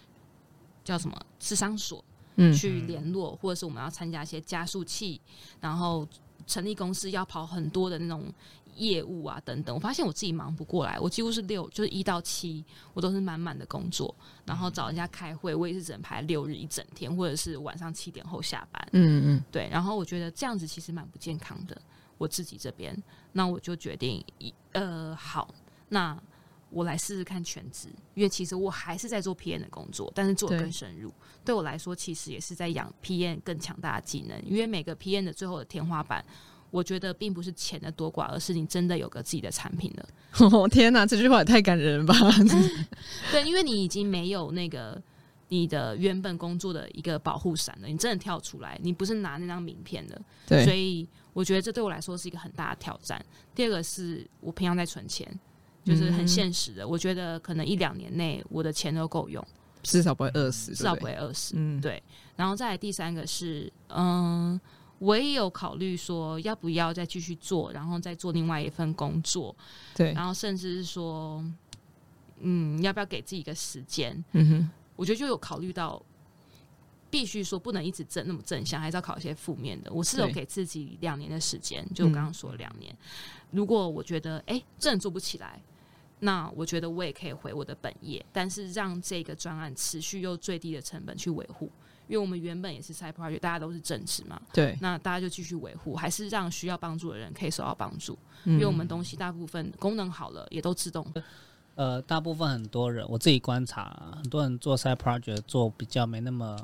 [0.84, 2.04] 叫什么智商所，
[2.36, 5.20] 嗯去联络，或者是我们要参加一些加速器，
[5.60, 6.08] 然后
[6.48, 8.26] 成立公司要跑很多的那种
[8.76, 9.74] 业务啊等等。
[9.76, 12.64] 我发现我自己忙不过来，我几乎是六就是一到七，
[12.94, 14.14] 我都是满满的工作，
[14.46, 18.88] 然后找人家开会，我也是只能排六日一整天，或者是晚上七点后下班。
[18.94, 21.80] 嗯嗯，对，然后我觉得这样子其实蛮不健康的。
[22.18, 22.96] 我自己这边，
[23.34, 25.54] 那我就决定一呃好，
[25.90, 26.18] 那
[26.74, 31.14] 我来试试看全职，因为其实我还是在做 PM 的工作，但是做得更深入。
[31.46, 36.26] 对我来说，其实也是在养 PM 更强大的技能，因为每个 PM 的最后的天花板。
[36.72, 40.10] 我觉得并不是钱的多寡，而是你真的有个自己的产品了。
[40.52, 42.16] 哦天哪，这句话也太感人了吧！
[43.32, 45.00] 对，因为你已经没有那个
[45.50, 50.20] 你的原本工作的一个保护伞了，你真的跳出来，你不是拿那张名片的。
[50.64, 53.24] 所，以我觉得这对我来说是一个很大的挑战。
[53.54, 55.32] 第二个是我平常在存钱，
[55.84, 56.88] 就是很嗯现实的。
[56.88, 59.46] 我觉得可能一两年内我的钱都够用，
[59.84, 61.56] 至少不会饿死，至少不会饿死。
[61.58, 62.02] 嗯，对，
[62.36, 64.60] 然后再来第三个是，嗯，
[65.00, 69.56] 我也有考虑说要不要再继续做，然后再做另外一份工作，
[69.96, 71.44] 对，然后甚至是说，
[72.40, 74.24] 嗯，要不要给自己一个时间？
[74.32, 76.02] 嗯哼，我觉得就有考虑到，
[77.10, 79.92] 必须说不能一直正那么正向，还是要考一些负面的。
[79.92, 82.96] 我是有给自己两年的时间，就我刚刚说两年。
[83.52, 85.62] 如果我觉得哎、诶真的做不起来，
[86.20, 91.70] 那我觉得我也可以回我的本业，但是让这个专案持续用最低的成本去维护。
[92.08, 98.18] 因为我们原本也是 side project，大家都是正职嘛，对，那大家就继续维护，还是让需要帮助的人可以受到帮助。
[98.44, 101.06] 因因为我们东西大部分功能好了，也都自动。
[101.76, 106.58] 呃，大部分很多人，我自己观察，很多人做 side project 做比较没那么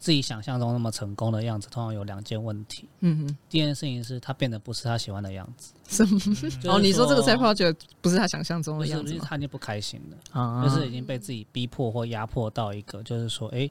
[0.00, 2.88] 自己想象中那么成功的样子，通常有两件问题。
[3.00, 6.18] 嗯哼，第一件事情是他变得不是他喜欢的样子，什么？
[6.18, 9.20] 就是哦，你说这个 side 说 project 不是他想象中的样子就？
[9.20, 13.70] 是他已经不开心了，啊就是已经被自己逼迫或压迫到一个，就是说，诶，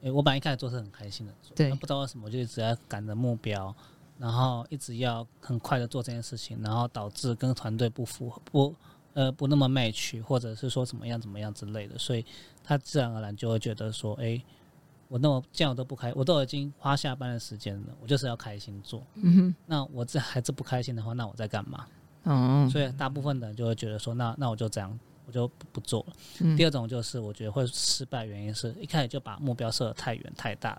[0.00, 3.74] 诶，我本来一开始做是很开心的，对那不知道为什么就一直在赶着目标，
[4.16, 8.74] 然后一直要很快的做这件事情，然后导致跟团队不符合，不
[9.12, 12.24] 呃不那么 match，或者是说怎么样怎么样之类的，所以
[12.64, 14.42] 他自然而然就会觉得说，诶，
[15.08, 21.86] 我那么这样我都不开，我都已经花下班的时间了，我就是要开心做，嗯那我这还是不开心的话，那我在干嘛？
[22.70, 26.12] 所以大部分的人就会觉得说，那那我就这样，我就不不做了。
[26.40, 26.56] 嗯。
[26.56, 30.78] 第二种就是我觉得会失败，原因是一开始就把目标设得太远、太大、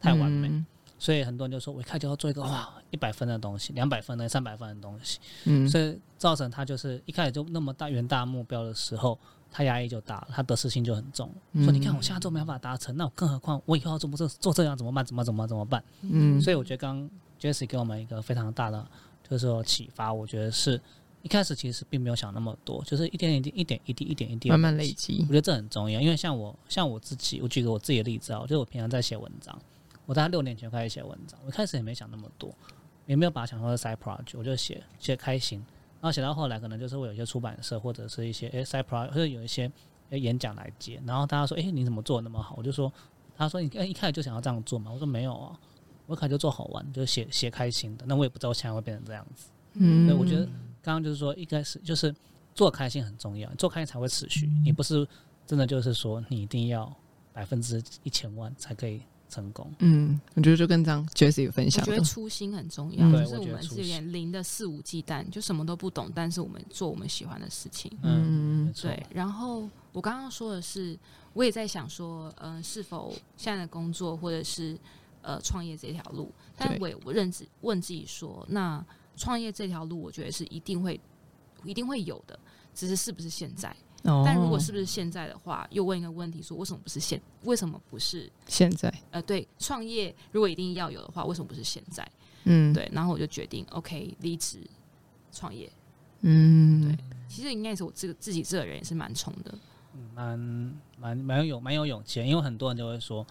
[0.00, 0.64] 太完美，嗯。
[0.96, 9.18] 所以很多人就说，我一开始就要做一个哇一百分的东西、两百分的、三百分的东西，嗯，所以造成他就是一开始就那么大远大目标的时候，
[9.56, 11.30] 他压力就大了，他得失心就很重。
[11.62, 15.04] 说你看我现在都没办法达成，那我更何况我以后要做不做做这样怎么办？
[15.04, 15.82] 怎么怎么怎么办？
[16.02, 18.84] 嗯，所以我觉得刚刚 Jesse 给我们一个非常大的，
[19.22, 20.12] 就是说启发。
[20.12, 20.80] 我觉得是
[21.22, 25.20] 一开始其实并没有想那么多，就是一点一滴、一点一滴、一点一滴慢慢累积。
[25.20, 29.56] 我，觉得这很重要，因为像我像我自己，我举个我自己的例子啊，就是我平常在写文章，
[30.04, 32.52] 我在六年前开始写文章，我一开始也没想那么多，
[33.06, 35.73] 也没有把它想成 side project，我就写写开心，然
[36.04, 39.70] 后写到后来可能就是会有一些出版社或者是一些诶 side project 或者有一些
[40.10, 42.54] 诶演讲来接，然后大家说哎你怎么做的那么好？
[42.56, 42.92] 我就说
[43.36, 44.92] 他说你哎一开始就想要这样做嘛？
[44.92, 45.58] 我说没有啊，
[46.06, 48.04] 我一开始就做好玩，就写写开心的。
[48.06, 49.48] 那我也不知道我现在会变成这样子。
[49.74, 50.44] 嗯，对，我觉得
[50.82, 52.14] 刚刚就是说一开始就是
[52.54, 54.48] 做开心很重要，做开心才会持续。
[54.64, 55.06] 你不是
[55.46, 56.94] 真的就是说你一定要
[57.32, 59.02] 百分之一千万才可以
[59.34, 59.68] 成功。
[59.80, 67.90] 嗯，我觉得就跟张 Jessie 分享我觉得，初心很重要，嗯就是我们是有点零的肆无忌惮，就什么都不懂，但是我们做我们喜欢的事情。
[68.02, 70.96] 嗯，对，然后我刚刚说的是，
[71.32, 74.78] 我也在想说，嗯、是否现在的工作或者是
[75.22, 78.84] 呃创业这条路，但对我也我认知问自己说，那
[79.16, 81.00] 创业这条路，我觉得是一定会
[81.64, 82.38] 一定会有的，
[82.72, 83.74] 只是是不是现在？
[84.04, 87.20] 哦但如果是不是现在的话，又问一个问题说，为什么不是现？
[87.42, 88.30] 为什么不是？
[88.46, 92.06] 现在，呃，对，创业如果一定要有的话，为什么不是现在？
[92.44, 94.58] 嗯，，对，然后我就决定，OK，离职
[95.32, 95.70] 创业。
[96.20, 96.98] 嗯，对
[97.28, 99.54] 其实应该是我这个自己这个人也是蛮冲的，
[99.94, 100.38] 嗯蛮
[100.98, 103.26] 蛮蛮有蛮有勇气的，因为很多人就会说，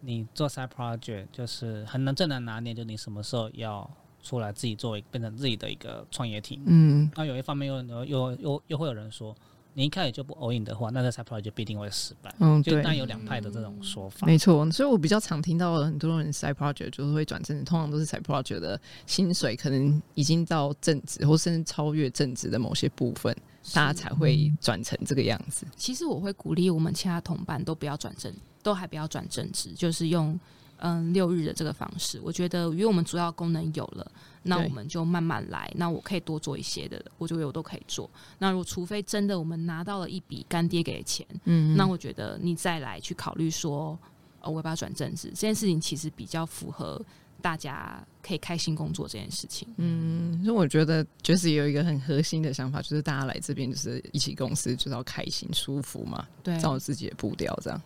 [0.00, 3.90] 你做 side project 就是很难，最难拿捏，就你什么时候要
[4.22, 6.60] 出来自己作为变成自己的一个创业体。
[6.66, 9.34] 嗯，那有一方面又又又又又会有人说，
[9.74, 12.34] 你一开始就不 all in 的话，那这 side project 必定会失败。
[12.38, 14.26] 嗯，就对，有两派的这种说法。
[14.26, 23.34] 没错，所以我比较常听到很多人 side project 就是会转正，通常都是 side project 的薪水可能已经到正职，或甚至超越正职的某些部分，
[23.72, 25.66] 大家才会转成这个样子。
[25.76, 30.38] 其实我会鼓励我们其他同伴都不要转正，都还不要转正职，就是用
[30.80, 32.20] 嗯六日的这个方式。
[32.22, 34.10] 我觉得，因为我们主要功能有了，
[34.42, 35.72] 那我们就慢慢来。
[35.76, 38.10] 那我可以多做一些的，我觉得我都可以做。
[38.38, 43.98] 那如果除非真的我们拿到了一笔干爹给的钱，嗯，那我觉得你再来去考虑说，
[44.40, 47.00] 呃，我要不要转正职这件事情，其实比较符合
[47.42, 49.68] 大家可以开心工作这件事情。
[49.76, 57.80] 嗯，所以我觉得就是有一个很核心的想法，就是大家来这边就是一起公司，就是要开心舒服嘛，对，照自己的步调这样。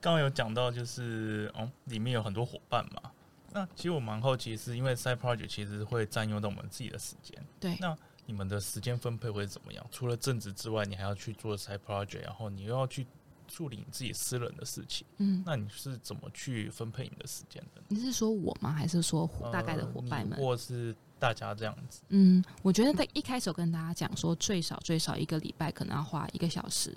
[0.00, 3.10] 刚刚有讲到，就是哦，里面有很多伙伴嘛。
[3.52, 7.36] 那其实我蛮好奇，是因为 side project 其实会占用到我们自己的时间。
[7.58, 7.96] 对那
[8.26, 9.84] 你们的时间分配会怎么样？
[9.90, 13.06] 除了正职之外，你还要去做 side project，然后你又要去
[13.48, 15.06] 处理你自己私人的事情。
[15.16, 17.82] 嗯，那你是怎么去分配你的时间的？
[17.88, 18.70] 你是说我吗？
[18.70, 20.38] 还是说大概的伙伴们？
[20.38, 22.02] 或是大家这样子？
[22.10, 26.94] 嗯，我觉得在一开始我跟大家讲说，最少最少一个礼拜可能要花一个小时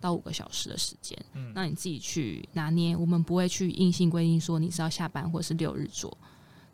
[0.00, 2.96] 到五个小时的时间，嗯，那你自己去拿捏。
[2.96, 6.16] 我们不会去硬性规定说你是要下班或是六日做，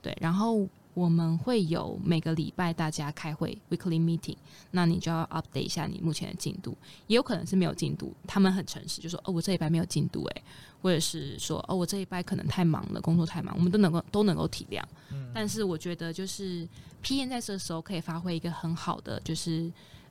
[0.01, 0.17] 对。
[0.21, 4.37] 然后我们会有每个礼拜大家开会 weekly meeting，
[4.71, 10.43] 那你就要 update 一下你目前的进度，也有可能是没有进度，他们很诚实，就说哦我这一拜没有进度诶、
[10.81, 14.83] 或者是说哦我这一拜可能太忙了，工作太忙，我们都能够都能够体谅。
[15.13, 16.67] 嗯但是我觉得就是
[17.03, 19.65] P N 在这时候可以发挥一个很好的就是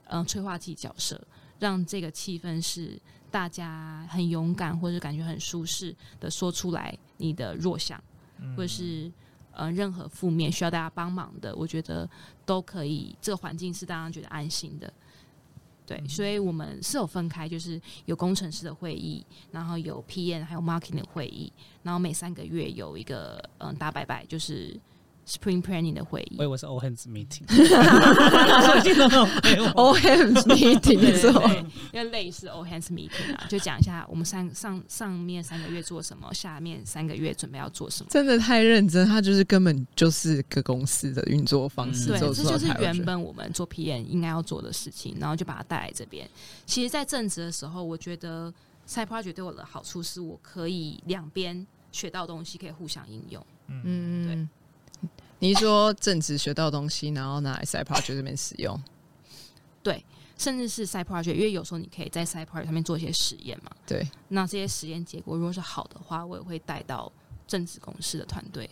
[0.08, 1.20] 嗯、呃催化剂角色，
[1.60, 3.00] 让这个气氛是
[3.32, 8.02] 大家很勇敢或者感觉很舒适的说出来你的弱项，
[8.40, 9.12] 嗯或者是
[9.52, 12.10] 呃任何负面需要大家帮忙的，我觉得
[12.46, 13.16] 都可以。
[13.22, 14.92] 这个环境是大家觉得安心的。
[15.88, 21.54] 对，所以我们是有分开，就是有工程师的会议，然后有 PM 还有 marketing 的会议，
[21.84, 24.76] 然后每三个月有一个嗯大拜拜，就是
[25.28, 26.48] Spring Planning 的会议我以。
[26.48, 38.10] 为是 all hands meeting，所以听到那种没有 O M meeting 对的时候，对对，因为类似 All Hands Meeting 啊，就讲一下我们上上上面三个月做什么，下面三个月准备要做什么。
[38.12, 46.30] 真的太认真，他就是根本就是个公司的运作方式嗯对，这就是原本我们做 PM 应该要做的事情，然后就把它带来这边。
[46.66, 48.54] 其实，在正职的时候，我觉得
[48.88, 53.44] Side Project 对我的好处是我可以两边学到东西，可以互相应用。
[53.68, 54.50] 嗯嗯，
[55.46, 58.82] 你是说正职学到东西，然后拿来 side project 这边使用？
[59.84, 60.04] 对
[60.40, 63.70] 甚至是 side project，因为有时候你可以在 side project 上面做一些实验嘛。
[63.86, 67.12] 对，那这些实验结果如果是好的话，我也会带到
[67.46, 68.68] 正职公司的团队。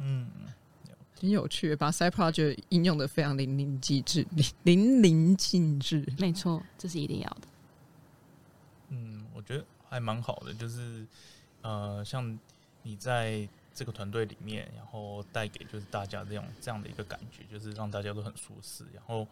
[0.00, 0.30] 嗯，
[1.16, 4.26] 挺有趣，把 side project 应用的非常淋漓尽致，
[4.64, 6.06] 淋淋漓尽致。
[6.18, 7.48] 没错，这是一定要的。
[8.90, 11.06] 嗯，我觉得还蛮好的，就是
[11.62, 12.38] 呃，像
[12.82, 19.26] 你在这个团队里面，然后带给就是大家这样这样的一个感觉，就是让大家都很舒适，然后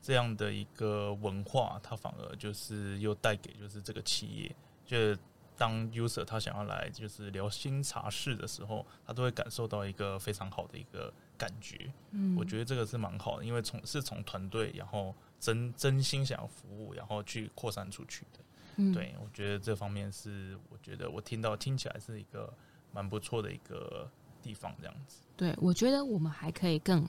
[0.00, 5.16] 这样的一个文化，它反而就是又带给就是这个企业，就
[5.56, 11.92] 当 user 他想要来就是聊新茶室的时候，他都会感受到一个非常好的一个感觉。
[12.10, 18.40] 嗯我觉得这个是蛮好的，因为从是从团队，然后真真心想要服务，然后去扩散出去的。
[18.76, 22.52] 嗯，对，我觉得这方面是我觉得我听到听起来是一个
[22.92, 24.08] 蛮不错的一个
[24.42, 25.16] 地方，这样子。
[25.36, 27.06] 对，我觉得我们还可以更，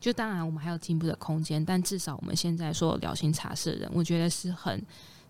[0.00, 4.82] 就当然我们还有进步的空间，但至少我们现在说聊心茶室的人，我觉得是很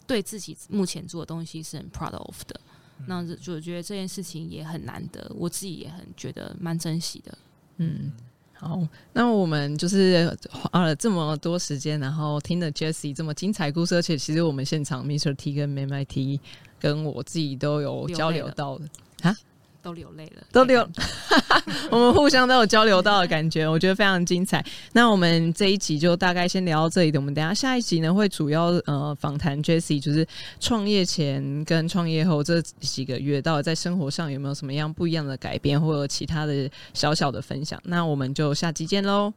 [0.06, 2.60] 对自己目前做的东西是很 proud of 的。
[3.06, 7.36] 那就觉得这件事情也很难得，我自己也很觉得蛮珍惜的。
[7.78, 8.12] 嗯，
[8.52, 16.40] 好，那我们就是花了这么多时间，然后听了 Jessie 这么精彩故事，而且其实我们现场 Mr T 跟 MIT
[16.78, 18.88] 跟我自己都有交流到的
[19.22, 19.36] 啊。
[19.84, 20.88] 都流泪了，都流，
[21.92, 24.64] 我们互相都有交流到的感觉， 我觉得非常精彩。
[24.94, 30.26] 那我们这一集就大概先聊到这里的，我们等下下一集呢会主要呃访谈 Jessie，就是
[30.58, 37.78] 创业前跟创业后这几个月，到底在生活上有没有什么样不一样的改变，或者其他的小小的分享。
[37.84, 39.34] 那我们就下集见喽，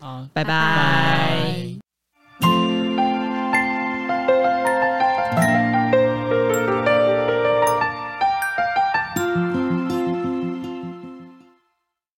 [0.00, 1.76] 好，拜拜。